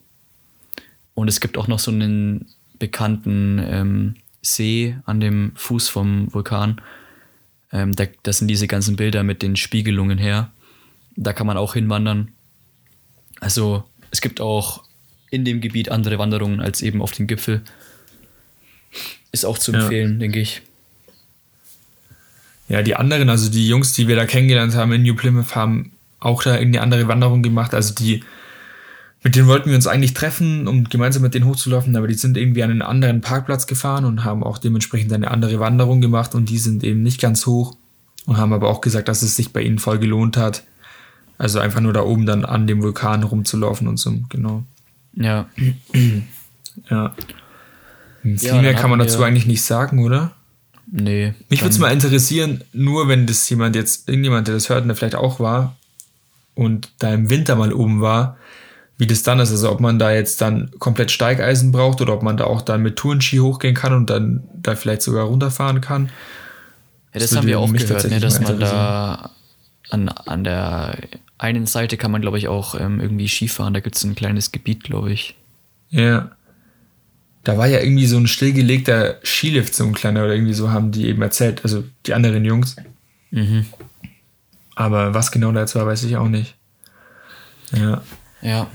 [1.14, 2.46] Und es gibt auch noch so einen
[2.78, 6.80] bekannten ähm, See an dem Fuß vom Vulkan.
[7.72, 10.52] Ähm, da, das sind diese ganzen Bilder mit den Spiegelungen her.
[11.16, 12.28] Da kann man auch hinwandern.
[13.40, 13.82] Also
[14.12, 14.84] es gibt auch
[15.28, 17.62] in dem Gebiet andere Wanderungen als eben auf dem Gipfel.
[19.32, 19.80] Ist auch zu Ja.
[19.80, 20.62] empfehlen, denke ich.
[22.72, 25.92] Ja, die anderen, also die Jungs, die wir da kennengelernt haben in New Plymouth, haben
[26.20, 27.74] auch da irgendeine andere Wanderung gemacht.
[27.74, 28.24] Also die,
[29.22, 32.38] mit denen wollten wir uns eigentlich treffen, um gemeinsam mit denen hochzulaufen, aber die sind
[32.38, 36.48] irgendwie an einen anderen Parkplatz gefahren und haben auch dementsprechend eine andere Wanderung gemacht und
[36.48, 37.76] die sind eben nicht ganz hoch
[38.24, 40.64] und haben aber auch gesagt, dass es sich bei ihnen voll gelohnt hat.
[41.36, 44.64] Also einfach nur da oben dann an dem Vulkan rumzulaufen und so, genau.
[45.12, 45.46] Ja,
[46.88, 47.14] Ja.
[48.22, 50.32] Viel dann mehr kann man dazu eigentlich nicht sagen, oder?
[50.92, 51.34] Nee.
[51.48, 54.88] Mich würde es mal interessieren, nur wenn das jemand jetzt, irgendjemand, der das hört und
[54.88, 55.76] der vielleicht auch war
[56.54, 58.36] und da im Winter mal oben war,
[58.98, 59.50] wie das dann ist.
[59.50, 62.82] Also ob man da jetzt dann komplett Steigeisen braucht oder ob man da auch dann
[62.82, 66.06] mit Tourenski hochgehen kann und dann da vielleicht sogar runterfahren kann.
[67.12, 69.30] Ja, das Das haben wir auch gehört, ne, dass man da
[69.90, 70.96] an, an der
[71.38, 73.74] einen Seite kann man, glaube ich, auch ähm, irgendwie Skifahren.
[73.74, 75.36] Da gibt es ein kleines Gebiet, glaube ich.
[75.90, 76.30] Ja.
[77.44, 80.92] Da war ja irgendwie so ein stillgelegter Skilift, so ein kleiner, oder irgendwie so haben
[80.92, 82.76] die eben erzählt, also die anderen Jungs.
[83.30, 83.66] Mhm.
[84.74, 86.54] Aber was genau da jetzt war, weiß ich auch nicht.
[87.72, 88.02] Ja.
[88.42, 88.66] Ja.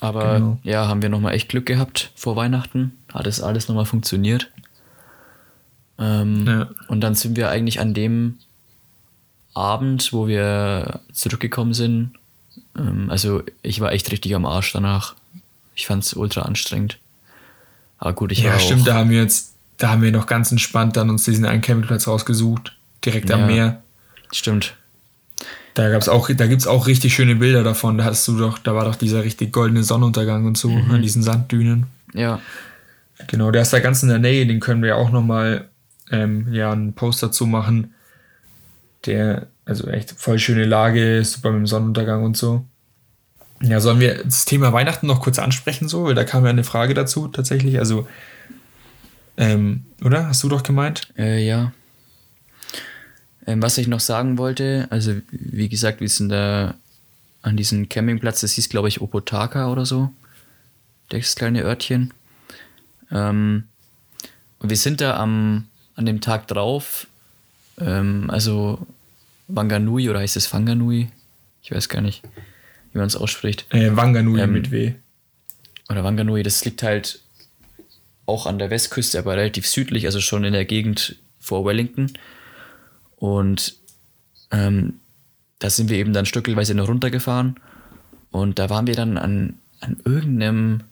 [0.00, 0.58] Aber Genau.
[0.62, 2.92] ja, haben wir nochmal echt Glück gehabt vor Weihnachten.
[3.12, 4.48] Hat es alles nochmal funktioniert.
[5.98, 6.68] Ähm, Ja.
[6.88, 8.38] Und dann sind wir eigentlich an dem
[9.54, 12.12] Abend, wo wir zurückgekommen sind.
[12.76, 15.14] Ähm, also ich war echt richtig am Arsch danach.
[15.74, 16.98] Ich fand es ultra anstrengend.
[18.02, 20.96] Aber gut, ich Ja, stimmt, da haben wir jetzt, da haben wir noch ganz entspannt
[20.96, 23.46] dann uns diesen einen Campingplatz rausgesucht, direkt am Ja.
[23.46, 23.82] Meer.
[24.32, 24.74] Stimmt.
[25.74, 27.98] Da gab's auch, da gibt's auch richtig schöne Bilder davon.
[27.98, 30.90] Da hast du doch, da war doch dieser richtig goldene Sonnenuntergang und so Mhm.
[30.90, 31.86] an diesen Sanddünen.
[32.12, 32.40] Ja.
[33.28, 35.68] Genau, der ist da ganz in der Nähe, den können wir auch nochmal
[36.10, 37.94] ähm, ja, einen Post dazu machen.
[39.06, 42.64] Der, also echt voll schöne Lage, super mit dem Sonnenuntergang und so.
[43.62, 46.04] Ja, sollen wir das Thema Weihnachten noch kurz ansprechen, so?
[46.04, 47.78] Weil da kam ja eine Frage dazu tatsächlich.
[47.78, 48.08] Also,
[49.36, 50.28] ähm, oder?
[50.28, 51.08] Hast du doch gemeint?
[51.16, 51.72] Äh, ja.
[53.46, 56.74] Ähm, was ich noch sagen wollte, also wie gesagt, wir sind da
[57.42, 60.10] an diesem Campingplatz, das hieß glaube ich Opotaka oder so,
[61.08, 62.14] das kleine Örtchen.
[63.10, 63.64] Ähm,
[64.60, 67.08] und wir sind da am, an dem Tag drauf,
[67.80, 68.86] ähm, also
[69.48, 71.10] Wanganui oder heißt es Wanganui?
[71.64, 72.22] Ich weiß gar nicht,
[72.92, 73.66] wie man es ausspricht.
[73.70, 74.94] Äh, Wanganui Ähm, mit W.
[75.88, 77.20] Oder Wanganui, das liegt halt
[78.26, 82.12] auch an der Westküste, aber relativ südlich, also schon in der Gegend vor Wellington.
[83.16, 83.74] Und
[84.50, 85.00] ähm,
[85.58, 87.56] da sind wir eben dann stückelweise noch runtergefahren.
[88.30, 90.82] Und da waren wir dann an, an irgendeinem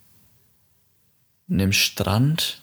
[1.50, 2.62] einem Strand.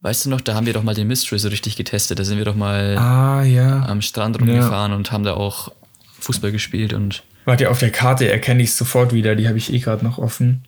[0.00, 2.18] Weißt du noch, da haben wir doch mal den Mystery so richtig getestet.
[2.18, 3.84] Da sind wir doch mal Ah, ja.
[3.86, 5.72] am Strand rumgefahren und haben da auch
[6.20, 9.34] Fußball gespielt und Warte, auf der Karte erkenne ich es sofort wieder.
[9.36, 10.64] Die habe ich eh gerade noch offen.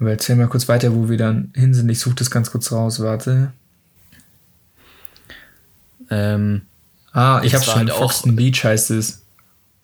[0.00, 1.88] Aber erzähl mal kurz weiter, wo wir dann hin sind.
[1.88, 3.00] Ich suche das ganz kurz raus.
[3.00, 3.52] Warte.
[6.10, 6.62] ähm,
[7.12, 7.74] Ah, ich habe schon.
[7.76, 9.22] halt Foxton Beach heißt es.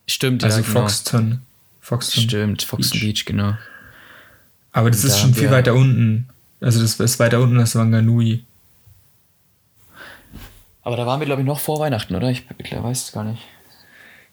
[0.07, 0.81] stimmt, Also ja, genau.
[0.81, 1.41] Foxton.
[1.81, 2.23] Foxton.
[2.25, 3.15] Stimmt, Foxton Beach.
[3.15, 3.57] Beach, genau.
[4.73, 6.29] Aber das Und ist da schon viel weiter unten.
[6.61, 8.45] Also das ist weiter unten als Wanganui.
[10.83, 12.31] Aber da waren wir, glaube ich, noch vor Weihnachten, oder?
[12.31, 13.43] Ich, ich weiß es gar nicht.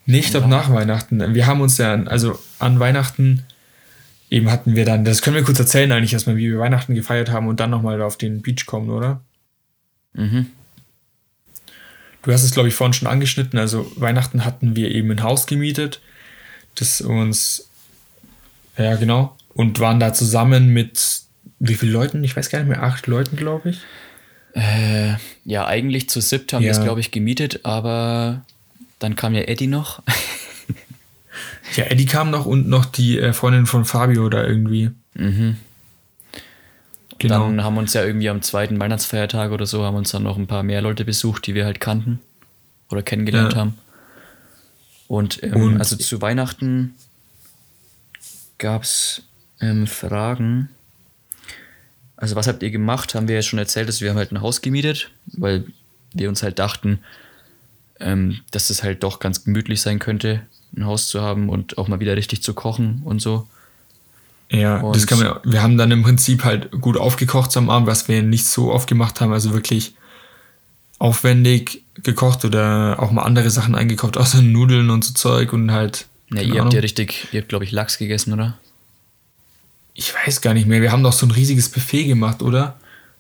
[0.10, 1.36] Nee, ich glaube nach Weihnachten.
[1.36, 3.44] Wir haben uns ja, also an Weihnachten
[4.32, 7.30] eben hatten wir dann, das können wir kurz erzählen eigentlich erstmal, wie wir Weihnachten gefeiert
[7.30, 9.22] haben und dann nochmal auf den Beach kommen, oder?
[10.14, 10.48] Mhm.
[12.24, 13.60] Du hast es, glaube ich, vorhin schon angeschnitten.
[13.60, 16.02] Also Weihnachten hatten wir eben ein Haus gemietet,
[16.74, 17.70] das uns,
[18.80, 21.22] ja genau, und waren da zusammen mit,
[21.60, 22.24] wie viele Leuten?
[22.24, 23.82] Ich weiß gar nicht mehr, acht Leuten, glaube ich.
[24.54, 25.14] Äh,
[25.46, 26.78] ja, eigentlich zu siebt haben wir Ja.
[26.78, 28.44] es, glaube ich, gemietet, aber
[29.00, 30.02] dann kam ja Eddie noch.
[31.76, 34.90] Ja, Eddie kam noch und noch die äh, Freundin von Fabio da irgendwie.
[35.14, 35.56] mhm.
[37.20, 37.46] Genau.
[37.46, 40.48] Dann haben uns ja irgendwie am zweiten Weihnachtsfeiertag oder so, haben uns dann noch ein
[40.48, 42.20] paar mehr Leute besucht, die wir halt kannten
[42.90, 43.60] oder kennengelernt Ja.
[43.60, 43.78] haben.
[45.08, 46.96] Und, ähm, Und- also zu Weihnachten
[48.58, 49.24] gab es
[49.62, 50.70] ähm, Fragen.
[52.18, 53.14] Also was habt ihr gemacht?
[53.16, 55.66] Haben wir ja schon erzählt, dass wir haben halt ein Haus gemietet, weil
[56.14, 57.00] wir uns halt dachten,
[58.00, 60.42] ähm, dass es halt doch ganz gemütlich sein könnte,
[60.76, 63.48] ein Haus zu haben und auch mal wieder richtig zu kochen und so.
[64.52, 65.40] Ja, das Und- kann man.
[65.44, 68.88] Wir haben dann im Prinzip halt gut aufgekocht am Abend, was wir nicht so oft
[68.90, 69.32] gemacht haben.
[69.32, 69.94] Also wirklich
[70.98, 76.08] aufwendig gekocht oder auch mal andere Sachen eingekocht, außer Nudeln und so Zeug und halt.
[76.32, 76.72] Ja, ihr habt Ahnung.
[76.74, 78.58] ja richtig, ihr habt glaube ich Lachs gegessen, oder?
[79.94, 80.82] Ich weiß gar nicht mehr.
[80.82, 82.78] Wir haben doch so ein riesiges Buffet gemacht, oder?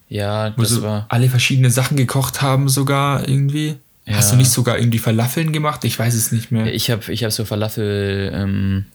[0.10, 1.06] Ja, Wo das so war.
[1.10, 3.76] alle verschiedene Sachen gekocht haben, sogar irgendwie.
[4.10, 4.16] Ja.
[4.18, 5.84] Hast du nicht sogar irgendwie Falafeln gemacht?
[5.84, 6.74] Ich weiß es nicht mehr.
[6.74, 8.86] Ich habe ich hab so Falafel, ähm,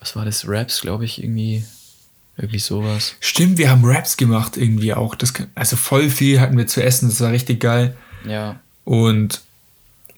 [0.00, 0.48] was war das?
[0.48, 1.64] Raps, glaube ich, irgendwie.
[2.36, 3.14] Irgendwie sowas.
[3.20, 5.14] Stimmt, wir haben Wraps gemacht irgendwie auch.
[5.14, 7.08] Das, also voll viel hatten wir zu essen.
[7.08, 7.96] Das war richtig geil.
[8.28, 8.58] Ja.
[8.82, 9.42] Und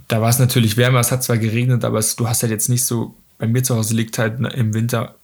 [0.08, 2.70] da war es natürlich wärmer, es hat zwar geregnet, aber es, du hast halt jetzt
[2.70, 5.16] nicht so, bei mir zu Hause liegt halt im Winter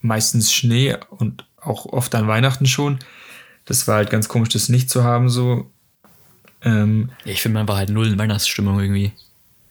[0.00, 2.98] meistens Schnee und auch oft an Weihnachten schon.
[3.66, 5.70] Das war halt ganz komisch, das nicht zu haben so.
[6.66, 9.12] Ähm, Ich finde, man war halt null in Weihnachtsstimmung irgendwie.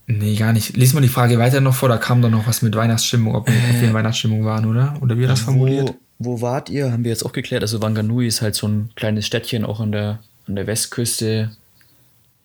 [0.08, 0.76] nee, gar nicht.
[0.78, 3.48] Lies mal die Frage weiter noch vor, da kam doch noch was mit Weihnachtsstimmung, ob,
[3.48, 4.98] wir- in Weihnachtsstimmung waren, oder?
[5.02, 5.94] Oder wie das formuliert?
[6.20, 6.92] Wo, wo wart ihr?
[6.92, 7.62] Haben wir jetzt auch geklärt.
[7.64, 11.52] Also Wanganui ist halt so ein kleines Städtchen auch an der, an der Westküste.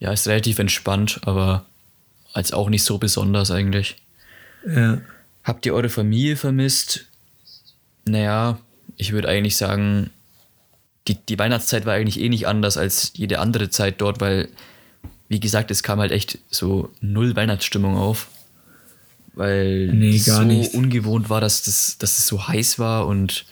[0.01, 1.65] Ja, ist relativ entspannt, aber
[2.33, 3.97] als auch nicht so besonders eigentlich.
[4.67, 4.99] Ja.
[5.45, 7.07] Habt ihr eure Familie vermisst?
[8.07, 8.59] Naja,
[8.97, 10.11] ich würde eigentlich sagen,
[11.09, 14.49] die, die Weihnachtszeit war eigentlich eh nicht anders als jede andere Zeit dort, weil,
[15.29, 18.29] wie gesagt, es kam halt echt so null Weihnachtsstimmung auf.
[19.35, 20.75] Weil Nee, es so nicht.
[20.75, 23.47] ungewohnt war, dass, das, dass es so heiß war und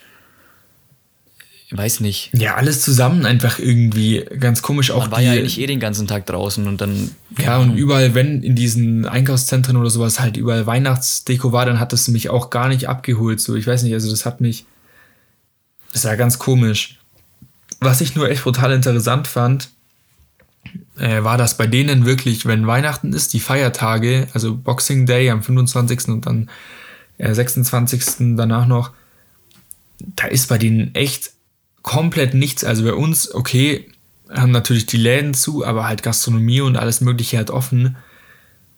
[1.71, 2.31] ich weiß nicht.
[2.35, 4.91] ja, alles zusammen einfach irgendwie ganz komisch.
[4.91, 7.11] Auch Man war die, ja eigentlich eh den ganzen Tag draußen und dann.
[7.39, 11.93] Ja, und überall, wenn in diesen Einkaufszentren oder sowas halt überall Weihnachtsdeko war, dann hat
[11.93, 13.41] das mich auch gar nicht abgeholt.
[13.41, 14.65] So, ich weiß nicht, also das hat mich.
[15.93, 16.98] Das war ganz komisch.
[17.81, 19.71] Was ich nur echt brutal interessant fand,
[20.99, 25.43] äh, war, dass bei denen wirklich, wenn Weihnachten ist, die Feiertage, also Boxing Day am
[25.43, 26.09] 25.
[26.09, 26.51] und dann
[27.19, 28.37] äh, 26.
[28.37, 28.93] danach noch,
[30.01, 31.33] da ist bei denen echt
[31.83, 32.65] komplett nichts.
[32.65, 33.89] Also bei uns, okay,
[34.31, 37.97] haben natürlich die Läden zu, aber halt Gastronomie und alles Mögliche halt offen.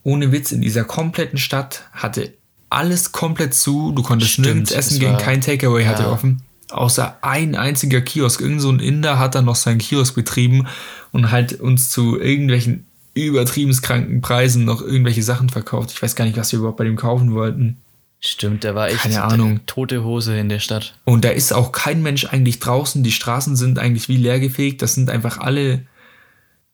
[0.02, 2.32] Ohne Witz, in dieser kompletten Stadt hatte
[2.70, 3.92] alles komplett zu.
[3.92, 6.12] Du konntest Stimmt, nirgends essen es gehen, kein Takeaway hatte ja.
[6.12, 6.42] offen.
[6.72, 8.40] Außer ein einziger Kiosk.
[8.40, 10.66] Irgend so ein Inder hat dann noch seinen Kiosk betrieben
[11.12, 15.90] und halt uns zu irgendwelchen übertrieben kranken Preisen noch irgendwelche Sachen verkauft.
[15.92, 17.76] Ich weiß gar nicht, was wir überhaupt bei dem kaufen wollten.
[18.20, 19.60] Stimmt, der war echt Keine Ahnung.
[19.66, 20.94] tote Hose in der Stadt.
[21.04, 23.02] Und da ist auch kein Mensch eigentlich draußen.
[23.02, 24.82] Die Straßen sind eigentlich wie leergefegt.
[24.82, 25.80] Das sind einfach alle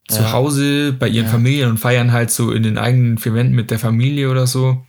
[0.09, 0.33] zu Ja.
[0.33, 1.31] Hause bei ihren Ja.
[1.33, 4.85] Familien und feiern halt so in den eigenen vier Wänden mit der Familie oder so.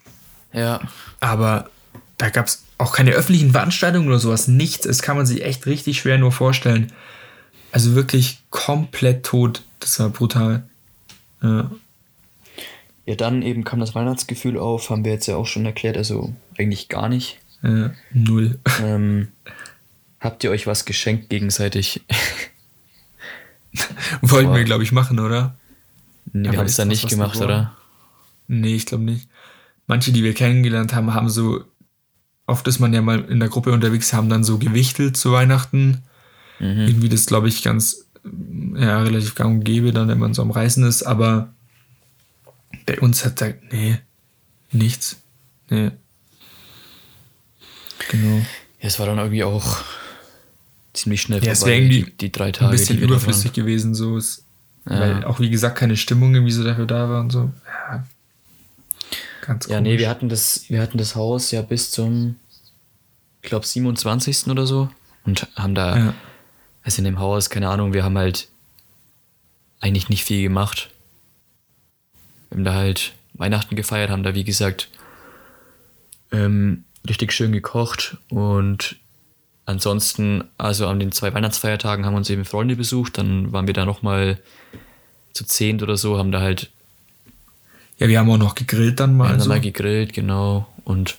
[0.51, 0.81] Ja.
[1.19, 1.69] Aber
[2.17, 4.47] da gab es auch keine öffentlichen Veranstaltungen oder sowas.
[4.47, 4.85] Nichts.
[4.85, 6.91] Es kann man sich echt richtig schwer nur vorstellen.
[7.71, 9.63] Also wirklich komplett tot.
[9.79, 10.63] Das war brutal.
[11.41, 11.71] Ja.
[13.05, 16.33] Ja, dann eben kam das Weihnachtsgefühl auf, haben wir jetzt ja auch schon erklärt, also
[16.57, 17.39] eigentlich gar nicht.
[17.63, 18.59] Ja, null.
[18.83, 19.29] Ähm,
[20.19, 22.01] habt ihr euch was geschenkt gegenseitig?
[24.21, 25.55] Wollten wir, glaube ich, machen, oder?
[26.33, 27.75] nee, wir haben es dann nicht gemacht, oder?
[28.47, 29.29] Nee, ich glaube nicht.
[29.87, 31.63] Manche, die wir kennengelernt haben, haben so,
[32.47, 36.03] oft ist man ja mal in der Gruppe unterwegs, haben dann so gewichtelt zu Weihnachten.
[36.59, 36.87] Mhm.
[36.87, 38.05] Irgendwie das, glaube ich, ganz
[38.75, 41.53] ja relativ gang und gäbe, dann, wenn man so am Reisen ist, aber
[42.85, 43.97] bei uns hat er, nee,
[44.71, 45.17] nichts.
[45.69, 45.91] Nee.
[48.09, 48.37] Genau.
[48.37, 49.83] Ja, es war dann irgendwie auch
[50.93, 52.71] ziemlich schnell ja, vorbei, es irgendwie die, die, drei Tage.
[52.71, 54.17] Ein bisschen überflüssig gewesen, so.
[54.17, 54.45] Ist,
[54.89, 54.99] ja.
[54.99, 57.51] Weil auch, wie gesagt, keine Stimmung irgendwie so dafür da war und so.
[57.65, 58.05] Ja.
[59.47, 59.93] Ganz Ja, komisch.
[59.93, 62.35] nee, wir hatten, das, wir hatten das Haus ja bis zum,
[63.41, 64.47] ich glaube, 27.
[64.47, 64.89] oder so.
[65.25, 66.13] Und haben da, ja.
[66.83, 68.49] also in dem Haus, keine Ahnung, wir haben halt
[69.79, 70.89] eigentlich nicht viel gemacht.
[72.49, 74.89] Wir haben da halt Weihnachten gefeiert, haben da, wie gesagt,
[76.31, 78.97] ähm, richtig schön gekocht und
[79.65, 83.85] ansonsten, also an den zwei Weihnachtsfeiertagen haben uns eben Freunde besucht, dann waren wir da
[83.85, 84.39] nochmal
[85.33, 86.71] zu zehnt oder so, haben da halt.
[87.97, 89.25] Ja, wir haben auch noch gegrillt dann mal.
[89.25, 89.49] Wir haben so.
[89.49, 90.67] mal gegrillt, genau.
[90.83, 91.17] Und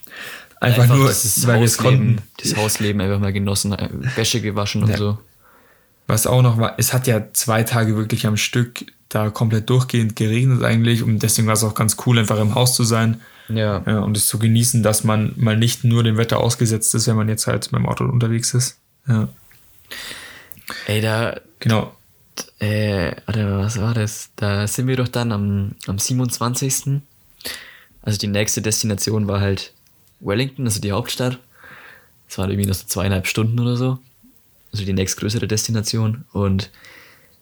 [0.60, 2.22] einfach, einfach nur, das weil wir es konnten.
[2.40, 4.96] Das Hausleben einfach mal genossen, äh, Wäsche gewaschen und ja.
[4.96, 5.18] so.
[6.06, 10.16] Was auch noch war, es hat ja zwei Tage wirklich am Stück da komplett durchgehend
[10.16, 13.20] geregnet eigentlich und deswegen war es auch ganz cool, einfach im Haus zu sein.
[13.48, 13.82] Ja.
[13.86, 14.00] ja.
[14.00, 17.28] Und es zu genießen, dass man mal nicht nur dem Wetter ausgesetzt ist, wenn man
[17.28, 18.78] jetzt halt mit dem Auto unterwegs ist.
[19.06, 19.28] Ja.
[20.86, 21.40] Ey, da.
[21.60, 21.94] Genau.
[22.58, 24.30] Äh, oder was war das?
[24.36, 27.00] Da sind wir doch dann am, am 27.
[28.02, 29.72] Also die nächste Destination war halt
[30.20, 31.38] Wellington, also die Hauptstadt.
[32.28, 33.98] Das waren irgendwie noch so zweieinhalb Stunden oder so.
[34.72, 36.24] Also die nächstgrößere Destination.
[36.32, 36.70] Und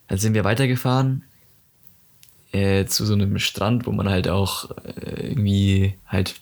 [0.08, 1.24] dann sind wir weitergefahren
[2.52, 6.36] äh, zu so einem Strand, wo man halt auch äh, irgendwie halt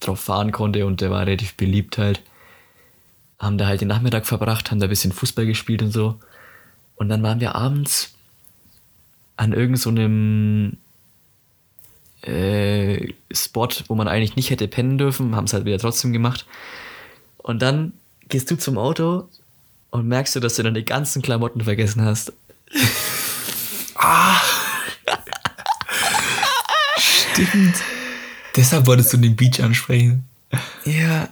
[0.00, 2.22] drauf fahren konnte und der war relativ beliebt halt.
[3.38, 6.18] Haben da halt den Nachmittag verbracht, haben da ein bisschen Fußball gespielt und so.
[7.00, 8.12] Und dann waren wir abends
[9.38, 10.76] an irgendeinem
[12.22, 16.12] so äh, Spot, wo man eigentlich nicht hätte pennen dürfen, haben es halt wieder trotzdem
[16.12, 16.44] gemacht.
[17.38, 17.94] Und dann
[18.28, 19.30] gehst du zum Auto
[19.88, 22.34] und merkst du, dass du deine ganzen Klamotten vergessen hast.
[23.94, 24.38] ah!
[26.98, 27.76] Stimmt.
[28.56, 30.26] Deshalb wolltest du den Beach ansprechen.
[30.84, 31.30] Ja.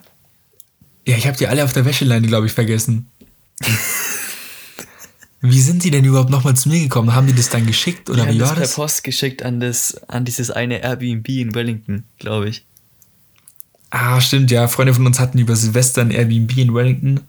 [1.07, 3.11] Ja, ich habe die alle auf der Wäscheleine, glaube ich, vergessen.
[5.41, 7.15] wie sind die denn überhaupt nochmal zu mir gekommen?
[7.15, 8.75] Haben die das dann geschickt oder die wie war das?
[8.75, 12.65] per Post geschickt an, das, an dieses eine Airbnb in Wellington, glaube ich.
[13.91, 14.69] Ah, stimmt, ja.
[14.69, 17.21] Freunde von uns hatten über Silvester ein Airbnb in Wellington.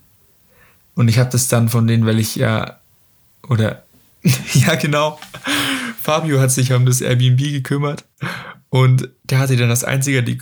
[0.96, 2.80] Und ich habe das dann von denen, weil ich ja.
[3.48, 3.84] Oder.
[4.54, 5.20] ja, genau.
[6.02, 8.04] Fabio hat sich um das Airbnb gekümmert.
[8.70, 10.38] Und der hatte dann als einziger die,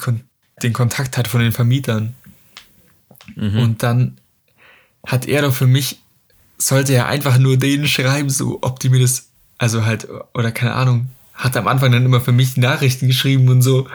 [0.63, 2.15] den Kontakt hat von den Vermietern.
[3.35, 3.59] Mhm.
[3.59, 4.17] Und dann
[5.05, 6.01] hat er doch für mich,
[6.57, 10.73] sollte er einfach nur denen schreiben, so ob die mir das, also halt, oder keine
[10.73, 13.87] Ahnung, hat am Anfang dann immer für mich Nachrichten geschrieben und so,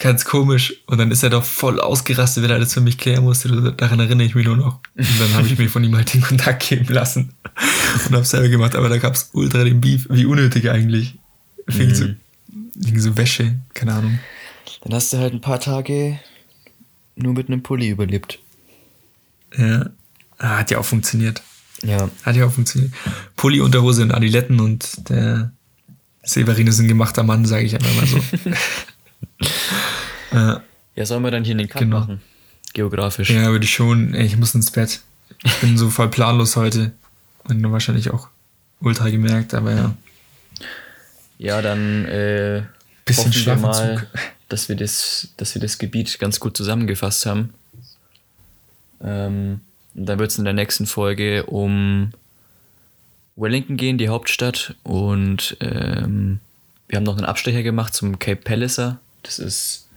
[0.00, 0.74] ganz komisch.
[0.86, 3.72] Und dann ist er doch voll ausgerastet, wenn er das für mich klären musste.
[3.76, 4.80] Daran erinnere ich mich nur noch.
[4.96, 7.32] Und dann habe ich mir von ihm halt den Kontakt geben lassen
[8.06, 8.74] und habe selber gemacht.
[8.74, 11.16] Aber da gab es ultra den Beef, wie unnötig eigentlich.
[11.68, 11.94] Mhm.
[11.94, 12.04] so
[12.74, 14.18] irgendwie so Wäsche, keine Ahnung.
[14.82, 16.18] Dann hast du halt ein paar Tage
[17.14, 18.40] nur mit einem Pulli überlebt.
[19.56, 19.90] Ja.
[20.38, 21.42] Ah, hat ja auch funktioniert.
[21.82, 22.10] Ja.
[22.22, 22.92] Hat ja auch funktioniert.
[23.36, 25.52] Pulli, Unterhose und Adiletten und der
[26.22, 28.20] Severin ist ein gemachter Mann, sage ich einfach mal so.
[30.32, 30.62] ja.
[30.94, 32.00] ja, sollen wir dann hier den Cut genau.
[32.00, 32.20] machen?
[32.72, 33.30] Geografisch.
[33.30, 34.14] Ja, würde ich schon.
[34.14, 35.00] Ey, ich muss ins Bett.
[35.42, 36.92] Ich bin so voll planlos heute.
[37.44, 38.28] Und wahrscheinlich auch
[38.80, 39.94] ultra gemerkt, aber ja.
[41.38, 42.62] Ja, dann äh,
[43.06, 44.06] Bisschen hoffen wir mal,
[44.48, 47.54] dass wir, das, dass wir das Gebiet ganz gut zusammengefasst haben.
[49.02, 49.60] Ähm,
[50.06, 52.12] dann wird es in der nächsten Folge um
[53.36, 54.74] Wellington gehen, die Hauptstadt.
[54.82, 56.40] Und ähm,
[56.88, 58.98] wir haben noch einen Abstecher gemacht zum Cape Palliser.
[59.22, 59.88] Das ist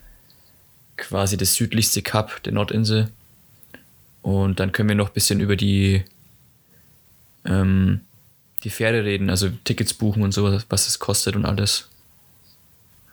[0.98, 3.10] quasi das südlichste Kap der Nordinsel.
[4.22, 6.04] Und dann können wir noch ein bisschen über die
[7.46, 8.02] ähm,
[8.64, 11.90] die Fähre reden, also Tickets buchen und so, was es kostet und alles.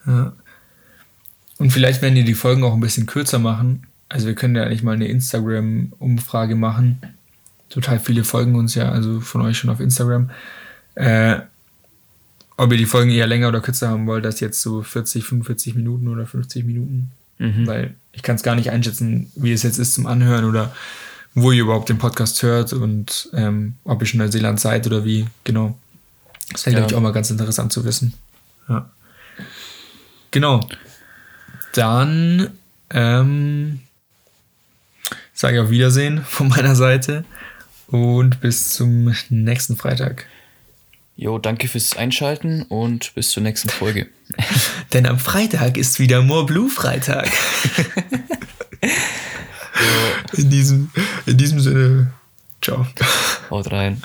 [0.07, 0.33] Ja.
[1.59, 3.87] Und vielleicht werden die die Folgen auch ein bisschen kürzer machen.
[4.11, 7.01] Also wir können ja eigentlich mal eine Instagram-Umfrage machen.
[7.69, 10.31] Total viele folgen uns ja, also von euch schon auf Instagram.
[10.97, 11.39] Äh,
[12.57, 15.77] ob ihr die Folgen eher länger oder kürzer haben wollt, das jetzt so 40, 45
[15.77, 17.13] Minuten oder 50 Minuten.
[17.39, 17.67] Mhm.
[17.69, 20.75] Weil ich kann es gar nicht einschätzen, wie es jetzt ist zum Anhören oder
[21.35, 25.05] wo ihr überhaupt den Podcast hört und ähm, ob ihr schon in Neuseeland seid oder
[25.05, 25.79] wie, genau.
[26.51, 26.81] Das wäre, ja.
[26.81, 28.15] glaube ich, auch mal ganz interessant zu wissen.
[28.69, 28.91] Ja.
[30.33, 30.69] Genau.
[31.73, 32.51] Dann
[32.91, 33.79] ähm,
[35.41, 37.25] sage ich auf Wiedersehen von meiner Seite
[37.87, 40.27] und bis zum nächsten Freitag.
[41.17, 44.09] Jo, danke fürs Einschalten und bis zur nächsten Folge.
[44.93, 47.31] Denn am Freitag ist wieder More Blue Freitag.
[50.35, 50.91] In diesem,
[51.27, 52.13] in diesem Sinne,
[52.63, 52.87] ciao.
[53.51, 54.01] Haut rein.